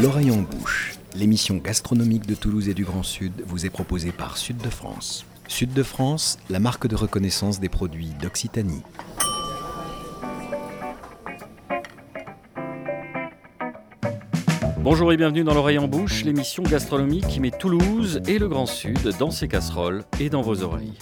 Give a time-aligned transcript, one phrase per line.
[0.00, 4.36] L'oreille en bouche, l'émission gastronomique de Toulouse et du Grand Sud vous est proposée par
[4.36, 5.26] Sud de France.
[5.48, 8.82] Sud de France, la marque de reconnaissance des produits d'Occitanie.
[14.78, 18.66] Bonjour et bienvenue dans l'oreille en bouche, l'émission gastronomique qui met Toulouse et le Grand
[18.66, 20.96] Sud dans ses casseroles et dans vos oreilles.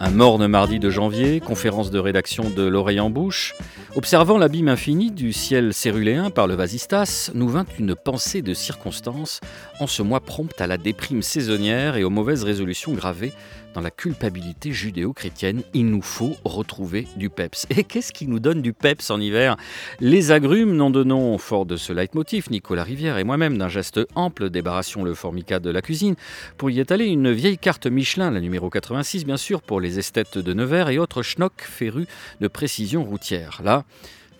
[0.00, 3.54] Un morne mardi de janvier, conférence de rédaction de l'oreille en bouche.
[3.94, 9.40] Observant l'abîme infini du ciel céruléen par le vasistas, nous vint une pensée de circonstance.
[9.80, 13.32] En ce mois prompt à la déprime saisonnière et aux mauvaises résolutions gravées
[13.74, 17.66] dans la culpabilité judéo-chrétienne, il nous faut retrouver du peps.
[17.70, 19.56] Et qu'est-ce qui nous donne du peps en hiver?
[20.00, 24.50] Les agrumes, n'en donnons fort de ce leitmotiv, Nicolas Rivière et moi-même, d'un geste ample,
[24.50, 26.16] débarrassions le formica de la cuisine,
[26.56, 30.38] pour y étaler une vieille carte Michelin, la numéro 86 bien sûr, pour les esthètes
[30.38, 32.06] de Nevers et autres schnocks férus
[32.40, 33.60] de précision routière.
[33.64, 33.84] Là,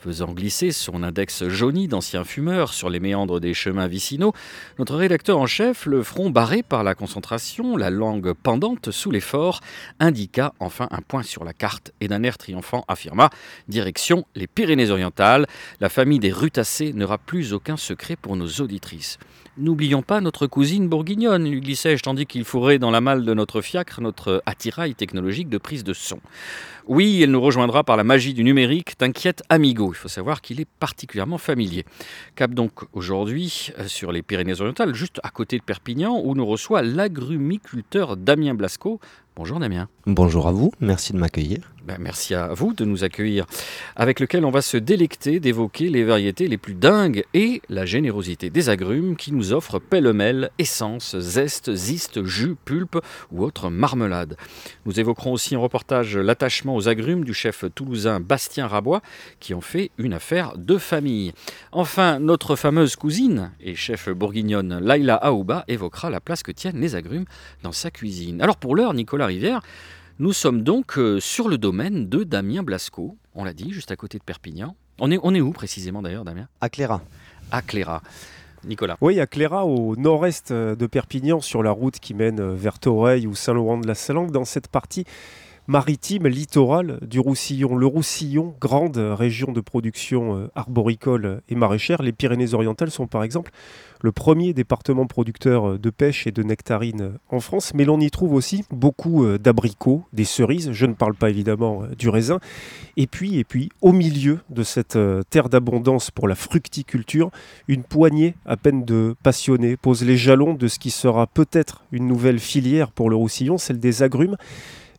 [0.01, 4.33] Faisant glisser son index jauni d'ancien fumeur sur les méandres des chemins vicinaux,
[4.78, 9.61] notre rédacteur en chef, le front barré par la concentration, la langue pendante sous l'effort,
[9.98, 13.31] indiqua enfin un point sur la carte et d'un air triomphant affirma
[13.67, 15.47] Direction les Pyrénées-Orientales,
[15.81, 19.19] la famille des Rutacés n'aura plus aucun secret pour nos auditrices.
[19.61, 23.61] N'oublions pas notre cousine bourguignonne, lui glissai-je, tandis qu'il fourrait dans la malle de notre
[23.61, 26.20] fiacre notre attirail technologique de prise de son.
[26.89, 30.58] Oui, elle nous rejoindra par la magie du numérique, t'inquiète amigo, il faut savoir qu'il
[30.58, 31.84] est particulièrement familier.
[32.34, 36.81] Cap donc aujourd'hui euh, sur les Pyrénées-Orientales, juste à côté de Perpignan, où nous reçoit
[36.81, 39.00] l'agrumiculteur Damien Blasco.
[39.39, 39.89] Bonjour Damien.
[40.05, 41.61] Bonjour à vous, merci de m'accueillir.
[41.84, 43.47] Ben, merci à vous de nous accueillir,
[43.97, 48.50] avec lequel on va se délecter d'évoquer les variétés les plus dingues et la générosité
[48.50, 52.98] des agrumes qui nous offrent pêle-mêle essence, zeste, ziste, jus, pulpe
[53.33, 54.36] ou autre marmelade.
[54.84, 59.00] Nous évoquerons aussi en reportage l'attachement aux agrumes du chef toulousain Bastien Rabois
[59.41, 61.33] qui en fait une affaire de famille.
[61.72, 66.97] Enfin, notre fameuse cousine et chef bourguignonne Laila Aouba évoquera la place que tiennent les
[66.97, 67.25] agrumes
[67.62, 68.43] dans sa cuisine.
[68.43, 69.62] Alors pour l'heure, Nicolas Rivière,
[70.19, 73.97] nous sommes donc euh, sur le domaine de Damien Blasco, on l'a dit, juste à
[73.97, 74.75] côté de Perpignan.
[74.99, 76.49] On est, on est où précisément d'ailleurs, Damien?
[76.61, 77.00] À Cléra.
[77.53, 78.03] À Cléra.
[78.65, 78.97] Nicolas.
[79.00, 83.34] Oui, à Cléra, au nord-est de Perpignan, sur la route qui mène vers Toreil ou
[83.37, 85.05] Saint-Laurent de la Salanque, dans cette partie
[85.69, 87.77] maritime littorale du Roussillon.
[87.77, 93.53] Le Roussillon, grande région de production euh, arboricole et maraîchère, les Pyrénées-Orientales sont par exemple
[94.01, 98.11] le premier département producteur euh, de pêche et de nectarines en France, mais l'on y
[98.11, 102.41] trouve aussi beaucoup euh, d'abricots, des cerises, je ne parle pas évidemment du raisin,
[102.97, 104.99] et puis, et puis au milieu de cette
[105.29, 107.31] terre d'abondance pour la fructiculture,
[107.69, 112.06] une poignée à peine de passionnés pose les jalons de ce qui sera peut-être une
[112.06, 114.37] nouvelle filière pour le Roussillon, celle des agrumes.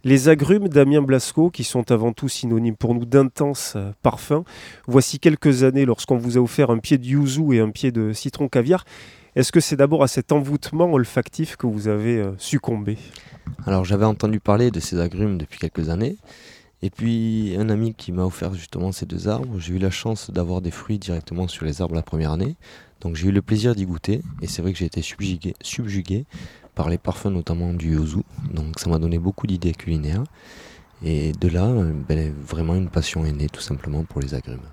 [0.05, 4.45] Les agrumes d'Amien Blasco, qui sont avant tout synonymes pour nous d'intenses euh, parfums.
[4.87, 8.13] Voici quelques années, lorsqu'on vous a offert un pied de yuzu et un pied de
[8.13, 8.85] citron caviar,
[9.35, 12.97] est-ce que c'est d'abord à cet envoûtement olfactif que vous avez euh, succombé?
[13.65, 16.15] Alors j'avais entendu parler de ces agrumes depuis quelques années.
[16.81, 20.31] Et puis un ami qui m'a offert justement ces deux arbres, j'ai eu la chance
[20.31, 22.55] d'avoir des fruits directement sur les arbres la première année.
[23.01, 26.25] Donc j'ai eu le plaisir d'y goûter et c'est vrai que j'ai été subjugué, subjugué
[26.79, 28.19] par les parfums notamment du yuzu.
[28.53, 30.23] Donc ça m'a donné beaucoup d'idées culinaires.
[31.03, 34.69] Et de là, euh, ben, vraiment une passion est née tout simplement pour les agrumes.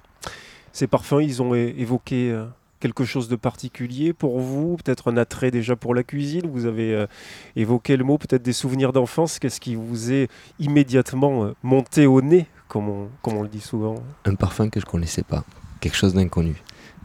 [0.73, 2.47] Ces parfums, ils ont évoqué euh,
[2.79, 6.49] quelque chose de particulier pour vous Peut-être un attrait déjà pour la cuisine?
[6.49, 7.09] Vous avez euh,
[7.57, 9.41] évoqué le mot, peut-être des souvenirs d'enfance.
[9.41, 10.29] Qu'est-ce qui vous est
[10.61, 13.97] immédiatement monté au nez, comme on, comme on le dit souvent?
[14.27, 15.45] Un parfum que je ne connaissais pas,
[15.81, 16.55] quelque chose d'inconnu.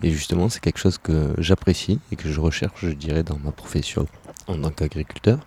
[0.03, 3.51] Et justement, c'est quelque chose que j'apprécie et que je recherche, je dirais, dans ma
[3.51, 4.07] profession
[4.47, 5.39] en tant qu'agriculteur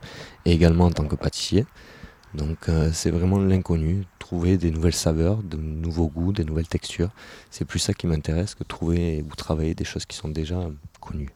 [0.44, 1.66] et également en tant que pâtissier.
[2.34, 7.10] Donc euh, c'est vraiment l'inconnu, trouver des nouvelles saveurs, de nouveaux goûts, des nouvelles textures.
[7.50, 10.69] C'est plus ça qui m'intéresse que trouver ou travailler des choses qui sont déjà
[11.00, 11.31] connues.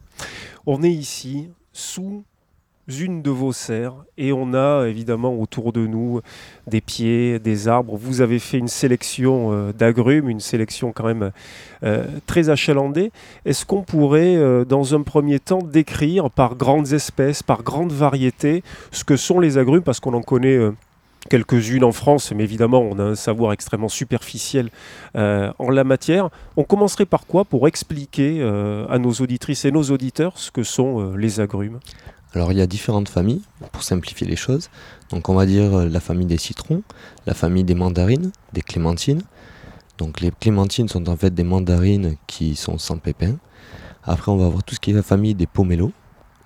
[0.66, 2.24] On est ici sous
[2.88, 6.20] une de vos serres et on a évidemment autour de nous
[6.66, 7.96] des pieds, des arbres.
[7.96, 11.30] Vous avez fait une sélection euh, d'agrumes, une sélection quand même
[11.84, 13.12] euh, très achalandée.
[13.44, 18.62] Est-ce qu'on pourrait euh, dans un premier temps décrire par grandes espèces, par grandes variétés
[18.90, 19.82] ce que sont les agrumes?
[19.82, 20.58] Parce qu'on en connaît
[21.28, 24.70] quelques-unes en France, mais évidemment, on a un savoir extrêmement superficiel
[25.14, 26.30] en la matière.
[26.56, 31.12] On commencerait par quoi pour expliquer à nos auditrices et nos auditeurs ce que sont
[31.12, 31.80] les agrumes?
[32.34, 33.42] Alors il y a différentes familles,
[33.72, 34.68] pour simplifier les choses.
[35.10, 36.82] Donc on va dire euh, la famille des citrons,
[37.26, 39.22] la famille des mandarines, des clémentines.
[39.96, 43.36] Donc les clémentines sont en fait des mandarines qui sont sans pépins.
[44.04, 45.92] Après on va avoir tout ce qui est la famille des pomelos,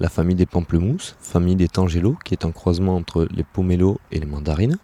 [0.00, 4.19] la famille des pamplemousses, famille des tangelos qui est un croisement entre les pomelos et
[4.19, 4.79] les mandarines.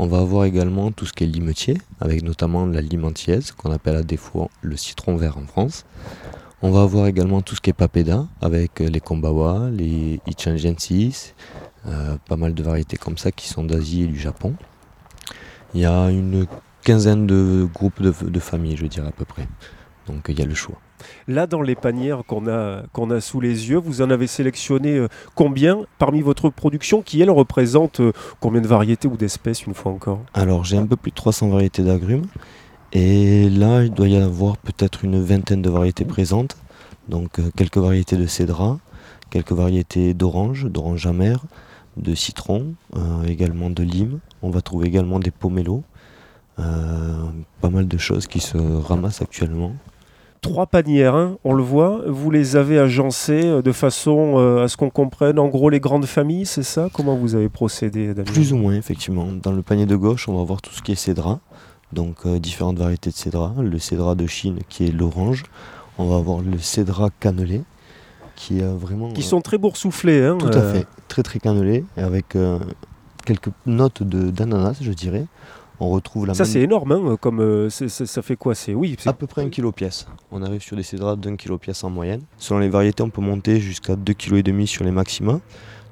[0.00, 3.72] On va avoir également tout ce qui est limetier, avec notamment la lime antillaise, qu'on
[3.72, 5.84] appelle à défaut le citron vert en France.
[6.60, 11.34] On va avoir également tout ce qui est papeda, avec les kombawa, les ichangensis,
[11.86, 14.54] euh, pas mal de variétés comme ça qui sont d'Asie et du Japon.
[15.74, 16.46] Il y a une
[16.82, 19.46] quinzaine de groupes de, familles, je dirais à peu près.
[20.08, 20.76] Donc il y a le choix.
[21.28, 24.96] Là, dans les panières qu'on a, qu'on a sous les yeux, vous en avez sélectionné
[24.96, 25.06] euh,
[25.36, 29.92] combien parmi votre production qui, elle, représente euh, combien de variétés ou d'espèces, une fois
[29.92, 30.22] encore?
[30.34, 32.26] Alors, j'ai un peu plus de 300 variétés d'agrumes.
[32.92, 36.56] Et là, il doit y avoir peut-être une vingtaine de variétés présentes.
[37.08, 38.78] Donc, quelques variétés de cédra,
[39.30, 41.44] quelques variétés d'orange, d'orange amère,
[41.98, 44.20] de citron, euh, également de lime.
[44.42, 45.82] On va trouver également des pomelos.
[46.58, 47.24] Euh,
[47.60, 49.72] pas mal de choses qui se ramassent actuellement.
[50.40, 52.02] Trois panières, hein, on le voit.
[52.06, 56.06] Vous les avez agencées euh, de façon à ce qu'on comprenne en gros les grandes
[56.06, 56.88] familles, c'est ça?
[56.92, 59.28] Comment vous avez procédé Plus ou moins, effectivement.
[59.42, 61.40] Dans le panier de gauche, on va voir tout ce qui est cédra.
[61.92, 63.54] Donc différentes variétés de cédra.
[63.58, 65.44] Le cédra de Chine qui est l'orange.
[65.96, 67.62] On va avoir le cédra cannelé
[68.38, 69.12] qui vraiment.
[69.12, 70.24] Qui sont très boursouflés.
[70.24, 72.58] Hein, tout à fait, très très cannelés, avec euh,
[73.24, 75.26] quelques notes d'ananas, je dirais.
[75.80, 79.12] On retrouve la Ça, c'est énorme, hein, comme euh, ça fait quoi C'est oui, à
[79.12, 80.08] peu près un kilo pièce.
[80.32, 82.22] On arrive sur des cédrats d'un kilo pièce en moyenne.
[82.36, 85.40] Selon les variétés, on peut monter jusqu'à 2,5 kg sur les maxima.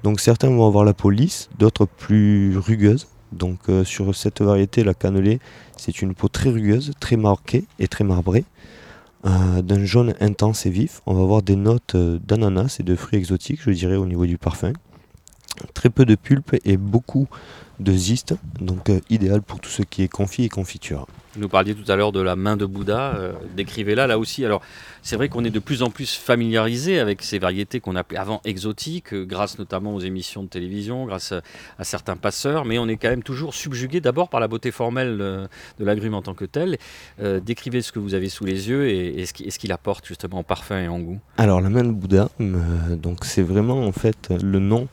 [0.03, 3.07] Donc certains vont avoir la peau lisse, d'autres plus rugueuse.
[3.33, 5.41] Donc euh, sur cette variété, la cannelée,
[5.77, 8.45] c'est une peau très rugueuse, très marquée et très marbrée.
[9.25, 11.01] Euh, d'un jaune intense et vif.
[11.07, 14.27] On va avoir des notes euh, d'ananas et de fruits exotiques, je dirais, au niveau
[14.27, 14.73] du parfum.
[15.75, 17.27] Très peu de pulpe et beaucoup
[17.81, 21.07] de ziste, donc idéal pour tout ce qui est confit et confiture.
[21.37, 24.43] Vous nous parliez tout à l'heure de la main de Bouddha, euh, décrivez-la là aussi.
[24.47, 24.63] Alors
[25.03, 28.41] c'est vrai qu'on est de plus en plus familiarisé avec ces variétés qu'on appelait avant
[28.47, 32.97] exotiques, euh, grâce notamment aux émissions de télévision, grâce à, certains passeurs, mais on est
[32.97, 36.79] quand même toujours subjugué d'abord par la beauté formelle de l'agrume en tant que tel.
[37.45, 40.79] décrivez ce que vous avez sous les yeux et, ce qu'il apporte justement en parfum
[40.79, 41.21] et en goût.
[41.37, 44.89] Alors la main de Bouddha, donc c'est vraiment en fait le nom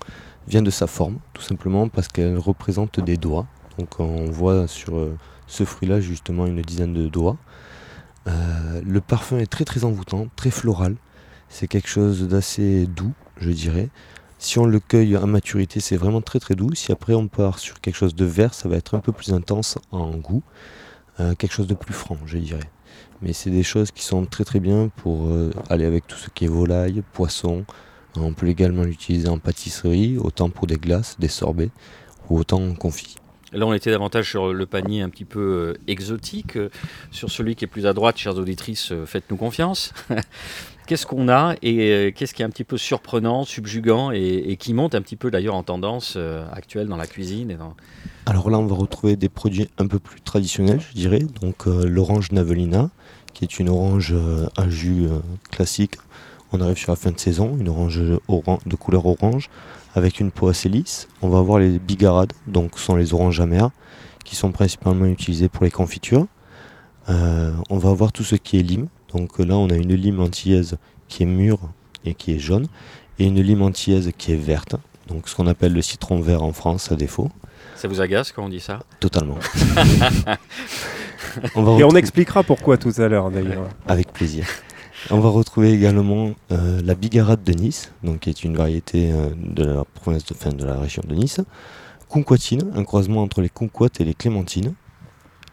[0.47, 3.47] vient de sa forme, tout simplement parce qu'elle représente des doigts.
[3.79, 5.17] Donc on voit sur euh,
[5.47, 7.37] ce fruit-là justement une dizaine de doigts.
[8.27, 10.95] Euh, le parfum est très très envoûtant, très floral.
[11.49, 13.89] C'est quelque chose d'assez doux, je dirais.
[14.39, 16.73] Si on le cueille à maturité, c'est vraiment très très doux.
[16.73, 19.33] Si après on part sur quelque chose de vert, ça va être un peu plus
[19.33, 20.43] intense en goût.
[21.19, 22.69] Euh, quelque chose de plus franc, je dirais.
[23.21, 25.29] Mais c'est des choses qui sont très très bien pour
[25.69, 27.65] aller avec tout ce qui est volaille, poisson,
[28.15, 31.71] on peut également l'utiliser en pâtisserie, autant pour des glaces, des sorbets,
[32.29, 33.15] ou autant en confit.
[33.53, 36.57] Là, on était davantage sur le panier un petit peu euh, exotique.
[37.11, 39.93] Sur celui qui est plus à droite, chères auditrices, euh, faites-nous confiance.
[40.87, 44.73] qu'est-ce qu'on a et euh, qu'est-ce qui est un petit peu surprenant, subjugant et, qui
[44.73, 46.17] monte un petit peu d'ailleurs en tendance
[46.51, 47.57] actuelle dans la cuisine
[48.25, 51.25] Alors là, on va retrouver des produits un peu plus traditionnels, je dirais.
[51.41, 52.89] Donc l'orange Navelina,
[53.33, 54.13] qui est une orange
[54.57, 55.07] à jus
[55.51, 55.95] classique
[56.53, 59.49] on arrive sur la fin de saison, une orange de couleur orange
[59.93, 61.07] avec une peau assez lisse.
[61.21, 63.69] On va avoir les bigarades, donc ce sont les oranges amères,
[64.23, 66.27] qui sont principalement utilisées pour les confitures.
[67.09, 68.87] Euh, on va avoir tout ce qui est lime.
[69.13, 71.59] Donc là, on a une lime antillaise qui est mûre
[72.05, 72.67] et qui est jaune,
[73.19, 74.75] et une lime antillaise qui est verte.
[75.07, 77.29] Donc ce qu'on appelle le citron vert en France à défaut.
[77.75, 78.79] Ça vous agace quand on dit ça?
[78.99, 79.35] Totalement.
[81.45, 83.67] et on expliquera pourquoi tout à l'heure d'ailleurs.
[83.87, 84.47] Avec plaisir.
[85.11, 89.31] On va retrouver également euh, la bigarade de Nice, donc qui est une variété euh,
[89.35, 91.41] de la province de, fin, de la région de Nice.
[92.07, 94.75] Conquatine, un croisement entre les conquates et les clémentines.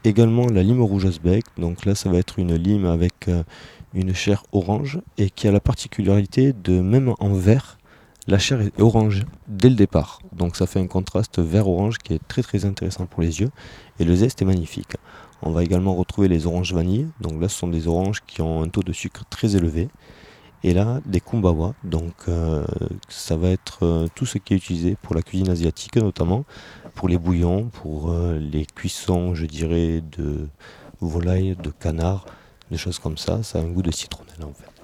[0.04, 3.42] Également la lime rouge bec, donc là ça va être une lime avec euh,
[3.92, 7.78] une chair orange et qui a la particularité de même en vert,
[8.28, 10.20] la chair est orange dès le départ.
[10.32, 13.50] Donc ça fait un contraste vert-orange qui est très très intéressant pour les yeux
[13.98, 14.94] et le zeste est magnifique.
[15.42, 17.08] On va également retrouver les oranges vanille.
[17.20, 19.88] Donc là, ce sont des oranges qui ont un taux de sucre très élevé.
[20.62, 21.74] Et là, des kumbawa.
[21.84, 22.64] Donc euh,
[23.08, 26.44] ça va être euh, tout ce qui est utilisé pour la cuisine asiatique, notamment
[26.94, 30.48] pour les bouillons, pour euh, les cuissons, je dirais, de
[31.00, 32.26] volaille, de canard,
[32.70, 33.42] des choses comme ça.
[33.42, 34.79] Ça a un goût de citronnelle en fait.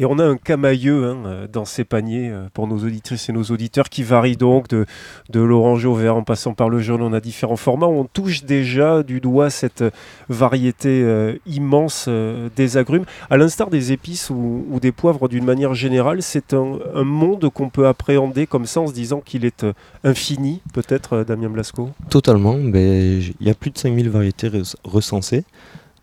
[0.00, 3.34] Et on a un camailleux hein, euh, dans ces paniers euh, pour nos auditrices et
[3.34, 4.86] nos auditeurs qui varie donc de,
[5.28, 7.02] de l'orange au vert en passant par le jaune.
[7.02, 7.86] On a différents formats.
[7.86, 9.84] On touche déjà du doigt cette
[10.30, 13.04] variété euh, immense des agrumes.
[13.28, 17.86] À l'instar des épices ou, des poivres d'une manière générale, c'est un, monde qu'on peut
[17.86, 19.66] appréhender comme ça en se disant qu'il est
[20.02, 21.90] infini, peut-être, Damien Blasco?
[22.08, 22.54] Totalement.
[22.54, 24.50] Mais il y a plus de 5000 variétés
[24.82, 25.44] recensées.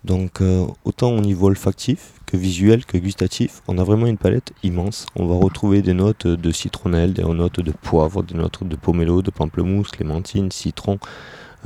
[0.04, 0.42] Donc
[0.86, 3.63] autant au niveau olfactif que visuel que gustatif.
[3.67, 5.07] On a vraiment une palette immense.
[5.15, 9.24] On va retrouver des notes de citronnelle, des notes de poivre, des notes de pomelo,
[9.24, 11.00] de pamplemousse, clémentine, citron,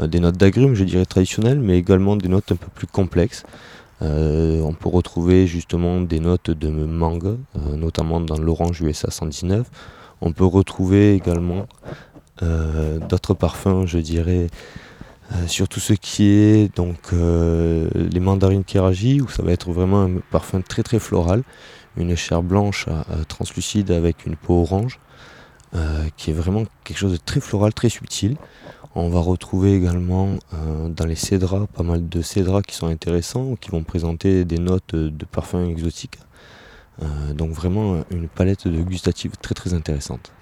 [0.02, 3.44] des notes d'agrumes, je dirais traditionnelles, mais également des notes un peu plus complexes.
[4.02, 7.38] on peut retrouver justement des notes de mangue,
[7.76, 9.68] notamment dans l'orange USA 119.
[10.22, 11.68] On peut retrouver également
[13.10, 14.48] d'autres parfums, je dirais,
[15.34, 20.02] euh, surtout ce qui est donc euh, les mandarines Kiraji où ça va être vraiment
[20.04, 21.44] un parfum très très floral,
[21.96, 22.88] une chair blanche
[23.28, 25.00] translucide avec une peau orange,
[25.76, 28.38] euh, qui est vraiment quelque chose de très floral, très subtil.
[28.94, 30.36] On va retrouver également
[30.90, 34.96] dans les cédras pas mal de cédras qui sont intéressants, qui vont présenter des notes
[34.96, 36.20] de parfums exotiques.
[37.34, 40.34] donc vraiment une palette de gustatives très très intéressante.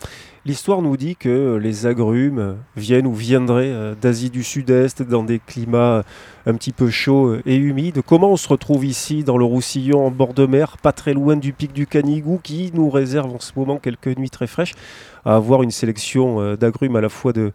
[0.46, 5.39] L'histoire nous dit que les agrumes viennent ou viendraient euh, d'Asie du Sud-Est dans des
[5.39, 6.03] climats
[6.46, 8.01] un petit peu chauds et humides.
[8.05, 11.36] Comment on se retrouve ici dans le Roussillon en bord de mer, pas très loin
[11.36, 14.74] du pic du Canigou qui nous réserve en ce moment quelques nuits très fraîches,
[15.25, 17.51] à avoir une sélection euh, d'agrumes à la fois de,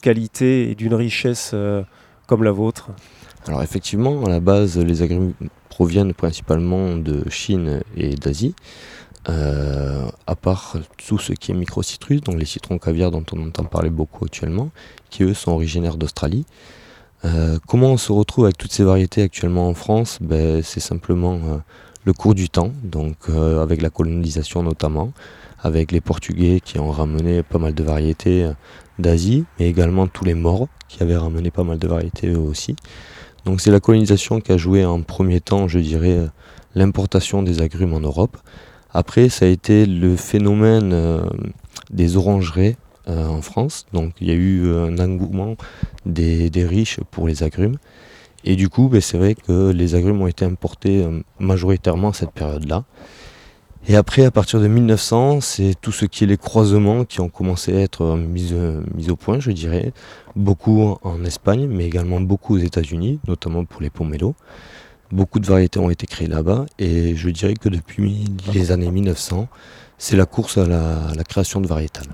[0.00, 1.82] qualité et d'une richesse euh,
[2.26, 2.90] comme la vôtre?
[3.46, 5.34] Alors effectivement, à la base, les agrumes
[5.68, 8.54] proviennent principalement de Chine et d'Asie.
[9.28, 10.76] Euh, à part
[11.06, 14.70] tout ce qui est micro-citrus, donc les citrons caviar dont on entend parler beaucoup actuellement,
[15.10, 16.44] qui eux sont originaires d'Australie.
[17.24, 20.18] Euh, comment on se retrouve avec toutes ces variétés actuellement en France?
[20.20, 21.58] Ben, C'est simplement euh,
[22.04, 25.12] le cours du temps, donc avec la colonisation notamment,
[25.60, 28.50] avec les Portugais qui ont ramené pas mal de variétés
[28.98, 32.74] d'Asie, mais également tous les morts qui avaient ramené pas mal de variétés eux aussi.
[33.44, 36.26] Donc c'est la colonisation qui a joué en premier temps, je dirais,
[36.74, 38.36] l'importation des agrumes en Europe.
[38.94, 41.22] Après, ça a été le phénomène euh,
[41.90, 42.76] des orangeries
[43.08, 43.86] euh, en France.
[43.92, 45.56] Donc il y a eu euh, un engouement
[46.04, 47.76] des, riches pour les agrumes.
[48.44, 51.06] Et du coup, ben, c'est vrai que les agrumes ont été importés
[51.38, 52.84] majoritairement à cette période-là.
[53.88, 57.28] Et après, à partir de 1900, c'est tout ce qui est les croisements qui ont
[57.28, 58.52] commencé à être mis,
[58.94, 59.92] mis au point, je dirais.
[60.36, 64.34] Beaucoup en Espagne, mais également beaucoup aux États-Unis, notamment pour les pomelos.
[65.12, 69.46] Beaucoup de variétés ont été créées là-bas et je dirais que depuis les années 1900,
[69.98, 72.08] c'est la course à la, création de variétales.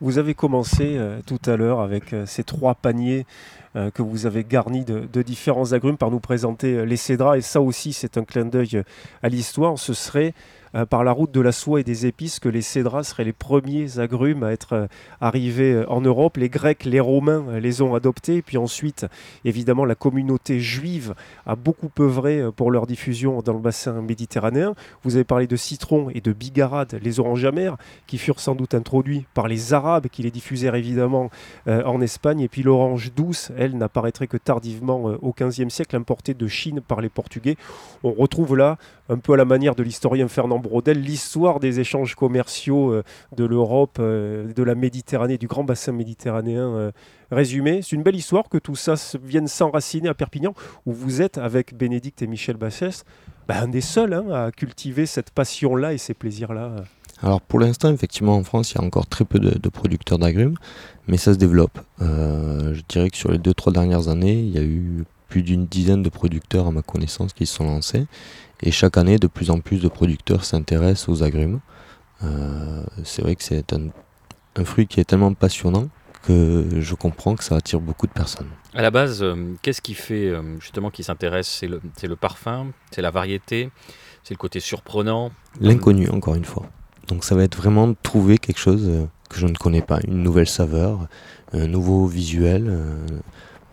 [0.00, 3.26] Vous avez commencé euh, tout à l'heure avec euh, ces trois paniers
[3.74, 7.60] euh, que vous avez garnis de, différents agrumes par nous présenter les cédras et ça
[7.60, 8.84] aussi c'est un clin d'œil
[9.24, 9.76] à l'histoire.
[9.76, 10.32] Ce serait
[10.74, 13.32] euh, par la route de la soie et des épices que les cédras seraient les
[13.32, 14.86] premiers agrumes à être euh,
[15.20, 16.36] arrivés euh, en Europe.
[16.36, 18.40] Les Grecs, les Romains les ont adoptés.
[18.42, 19.06] Puis ensuite,
[19.44, 21.14] évidemment, la communauté juive
[21.46, 24.74] a beaucoup œuvré pour leur diffusion dans le bassin méditerranéen.
[25.02, 28.74] Vous avez parlé de citron et de bigarade, les oranges amères, qui furent sans doute
[28.74, 31.30] introduits par les Arabes, qui les diffusèrent évidemment
[31.66, 32.40] en Espagne.
[32.40, 37.00] Et puis l'orange douce, elle, n'apparaîtrait que tardivement au XVe siècle, importée de Chine par
[37.00, 37.56] les Portugais.
[38.02, 38.78] On retrouve là,
[39.10, 43.02] un peu à la manière de l'historien Fernand Brodel l'histoire des échanges commerciaux euh,
[43.36, 46.92] de l'Europe, euh, de la Méditerranée, du grand bassin méditerranéen euh,
[47.32, 47.80] résumé.
[47.82, 50.54] C'est une belle histoire que tout ça vienne s'enraciner à Perpignan,
[50.86, 53.04] où vous êtes avec Bénédicte et Michel Bassès,
[53.48, 56.76] bah, un des seuls hein, à cultiver cette passion-là et ces plaisirs-là.
[57.22, 60.56] Alors pour l'instant, effectivement, en France, il y a encore très peu de, producteurs d'agrumes,
[61.08, 61.78] mais ça se développe.
[62.00, 66.02] je dirais que sur les 2-3 dernières années, il y a eu plus d'une dizaine
[66.02, 68.06] de producteurs, à ma connaissance, qui se sont lancés.
[68.62, 71.60] Et chaque année, de plus en plus de producteurs s'intéressent aux agrumes.
[72.22, 73.88] Euh, c'est vrai que c'est un,
[74.64, 75.88] fruit qui est tellement passionnant
[76.24, 78.48] que je comprends que ça attire beaucoup de personnes.
[78.74, 81.60] À la base, euh, qu'est-ce qui fait euh, justement qu'ils s'intéressent?
[81.60, 83.70] C'est le, le, parfum, c'est la variété,
[84.22, 85.30] c'est le côté surprenant?
[85.60, 86.68] L'inconnu, encore une fois.
[87.08, 90.22] Donc ça va être vraiment de trouver quelque chose que je ne connais pas, une
[90.22, 91.06] nouvelle saveur,
[91.54, 92.70] un nouveau visuel.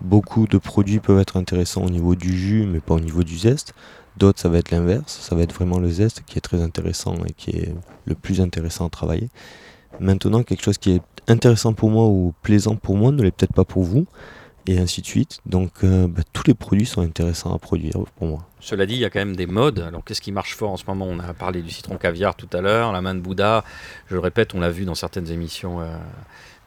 [0.02, 3.38] Beaucoup de produits peuvent être intéressants au niveau du jus, mais pas au niveau du
[3.38, 3.74] zeste.
[4.18, 7.16] D'autres, ça va être l'inverse, ça va être vraiment le zeste qui est très intéressant
[7.26, 7.76] et qui est
[8.06, 9.30] le plus intéressant à travailler.
[10.00, 13.54] Maintenant, quelque chose qui est intéressant pour moi ou plaisant pour moi ne l'est peut-être
[13.54, 14.08] pas pour vous,
[14.68, 15.40] et ainsi de suite.
[15.46, 18.46] Donc, euh, bah, tous les produits sont intéressants à produire pour moi.
[18.60, 19.80] Cela dit, il y a quand même des modes.
[19.80, 21.06] Alors, qu'est-ce qui marche fort en ce moment?
[21.06, 23.64] On a parlé du citron caviar tout à l'heure, la main de Bouddha.
[24.08, 25.80] Je le répète, on l'a vu dans certaines émissions.
[25.82, 25.98] Euh,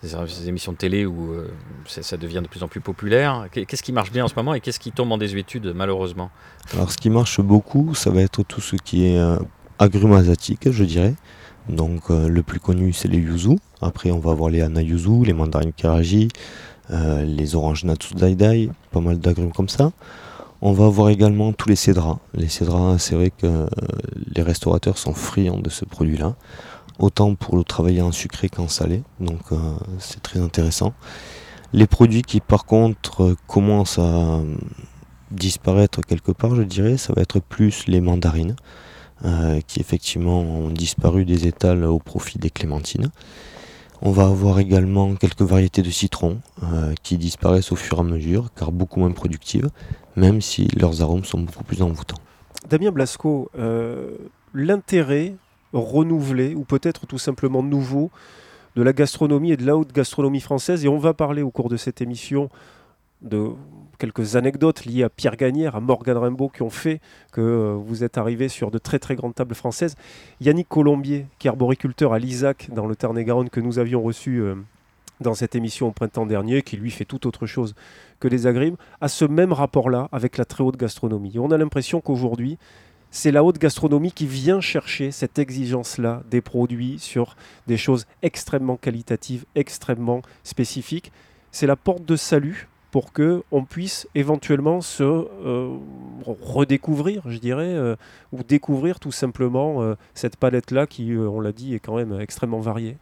[0.03, 1.51] des émissions de télé où euh,
[1.87, 3.47] ça devient de plus en plus populaire.
[3.53, 6.31] Qu'est-ce qui marche bien en ce moment et qu'est-ce qui tombe en désuétude malheureusement?
[6.73, 9.37] Alors ce qui marche beaucoup, ça va être tout ce qui est euh,
[9.79, 11.15] agrumes asiatiques, je dirais.
[11.69, 13.57] Donc euh, le plus connu c'est les yuzu.
[13.83, 16.29] Après on va avoir les anayuzu, les mandarines karaji,
[16.91, 19.93] les oranges natsu daidai, pas mal d'agrumes comme ça.
[20.63, 22.19] On va avoir également tous les cédras.
[22.35, 23.67] Les cédras, c'est vrai que
[24.35, 26.35] les restaurateurs sont friands de ce produit-là
[27.01, 29.57] autant pour le travailler en sucré qu'en salé, donc euh,
[29.99, 30.93] c'est très intéressant.
[31.73, 34.55] Les produits qui par contre euh, commencent à euh,
[35.31, 38.57] disparaître quelque part, je dirais, ça va être plus les mandarines,
[39.67, 43.11] qui effectivement ont disparu des étals au profit des clémentines.
[44.01, 48.03] On va avoir également quelques variétés de citron euh, qui disparaissent au fur et à
[48.03, 49.69] mesure car beaucoup moins productives,
[50.17, 52.17] même si leurs arômes sont beaucoup plus envoûtants.
[52.71, 53.51] Damien Blasco,
[54.55, 55.35] l'intérêt
[55.73, 58.11] renouvelé ou peut-être tout simplement nouveau
[58.77, 61.69] de la gastronomie et de la haute gastronomie française, et on va parler au cours
[61.69, 62.49] de cette émission
[63.23, 63.51] de
[63.99, 67.01] quelques anecdotes liées à Pierre Gagnère, à Morgan Rimbaud, qui ont fait
[67.33, 69.95] que euh, vous êtes arrivé sur de très très grandes tables françaises.
[70.41, 74.55] Yannick Colombier, qui est arboriculteur à l'Isaac, dans le Tarn-et-Garonne, que nous avions reçu euh,
[75.21, 77.75] dans cette émission au printemps dernier, qui lui fait tout autre chose
[78.21, 81.39] que les agrimes, a ce même rapport-là avec la très haute gastronomie.
[81.39, 82.57] On a l'impression qu'aujourd'hui,
[83.11, 87.37] c'est la haute gastronomie qui vient chercher cette exigence-là des produits sur
[87.67, 91.11] des choses extrêmement qualitatives, extrêmement spécifiques.
[91.51, 95.77] C'est la porte de salut pour que on puisse éventuellement se euh,
[96.25, 97.97] redécouvrir, je dirais, euh,
[98.33, 102.61] ou découvrir tout simplement euh, cette palette-là qui, on l'a dit, est quand même extrêmement
[102.61, 102.97] variée.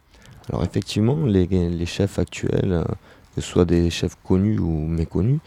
[0.49, 2.83] Alors effectivement, les, les chefs actuels,
[3.35, 5.39] que ce soit des chefs connus ou méconnus,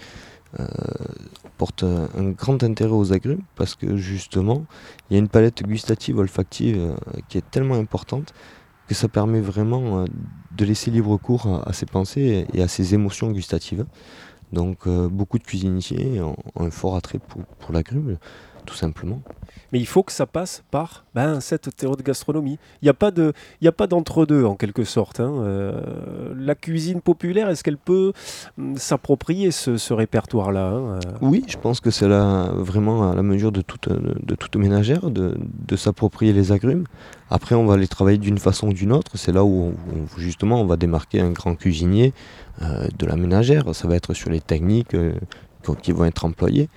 [1.56, 4.64] portent un grand intérêt aux agrumes parce que justement,
[5.08, 6.94] il y a une palette gustative, olfactive
[7.28, 8.34] qui est tellement importante
[8.88, 10.04] que ça permet vraiment
[10.56, 13.86] de laisser libre cours à, ses pensées et à ses émotions gustatives.
[14.52, 18.18] Donc euh, beaucoup de cuisiniers ont, un fort attrait pour, pour l'agrume,
[18.66, 19.20] tout simplement.
[19.72, 22.58] Mais il faut que ça passe par ben, cette théorie de gastronomie.
[22.82, 25.20] Il n'y a pas de, il a pas d'entre-deux en quelque sorte.
[25.20, 25.32] Hein.
[25.40, 28.12] Euh, la cuisine populaire, est-ce qu'elle peut
[28.58, 31.00] hum, s'approprier ce, répertoire-là hein, euh?
[31.22, 35.10] Oui, je pense que c'est là vraiment à la mesure de toute, de toute ménagère
[35.10, 36.84] de, de s'approprier les agrumes.
[37.30, 39.12] Après, on va les travailler d'une façon ou d'une autre.
[39.14, 39.72] C'est là où,
[40.18, 42.12] justement on va démarquer un grand cuisinier
[42.60, 43.74] euh, de la ménagère.
[43.74, 44.94] Ça va être sur les techniques
[45.82, 46.68] qui vont être employées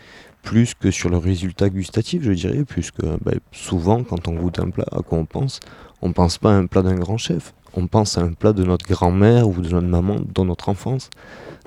[0.45, 4.69] plus que sur le résultat gustatif, je dirais, puisque bah, souvent, quand on goûte un
[4.69, 5.59] plat, à quoi on pense?
[6.01, 8.63] On pense pas à un plat d'un grand chef, on pense à un plat de
[8.63, 11.09] notre grand-mère ou de notre maman dans notre enfance.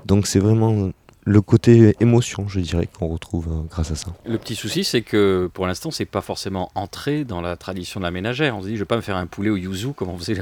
[0.06, 0.90] Donc c'est vraiment
[1.25, 4.14] le côté émotion, je dirais, qu'on retrouve euh, grâce à ça.
[4.25, 8.04] Le petit souci, c'est que pour l'instant, c'est pas forcément entré dans la tradition de
[8.04, 8.57] la ménagère.
[8.57, 10.38] On se dit, je vais pas me faire un poulet au yuzu comme on faisait,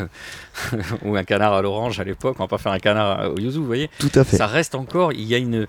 [1.04, 2.36] ou un canard à l'orange à l'époque.
[2.38, 3.90] On va pas faire un canard au yuzu, vous voyez.
[3.98, 4.36] Tout à fait.
[4.36, 5.12] Ça reste encore.
[5.12, 5.66] Il y a une,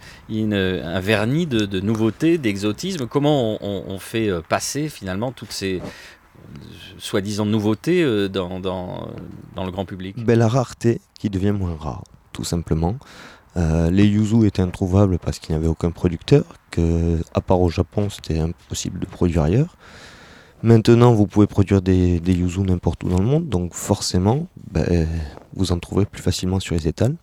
[0.53, 3.07] un vernis de, de nouveauté, d'exotisme.
[3.07, 6.59] Comment on, fait euh, passer finalement toutes ces euh,
[6.99, 9.09] soi-disant nouveautés dans, dans,
[9.55, 10.23] dans, le grand public?
[10.23, 12.97] Ben, La rareté qui devient moins rare, tout simplement.
[13.57, 17.69] Euh, les yuzu étaient introuvables parce qu'il n'y avait aucun producteur, que à part au
[17.69, 19.75] Japon c'était impossible de produire ailleurs.
[20.61, 25.07] Maintenant vous pouvez produire des, yuzu n'importe où dans le monde, donc forcément ben,
[25.55, 27.15] vous en trouverez plus facilement sur les étals.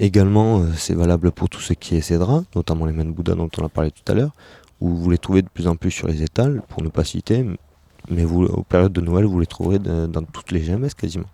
[0.00, 3.64] Également euh, c'est valable pour tout ce qui est cédra, notamment les Bouddha dont on
[3.64, 4.32] a parlé tout à l'heure,
[4.80, 7.46] où vous les trouvez de plus en plus sur les étals, pour ne pas citer,
[8.10, 11.28] mais aux périodes de Noël vous les trouverez dans toutes les GMS quasiment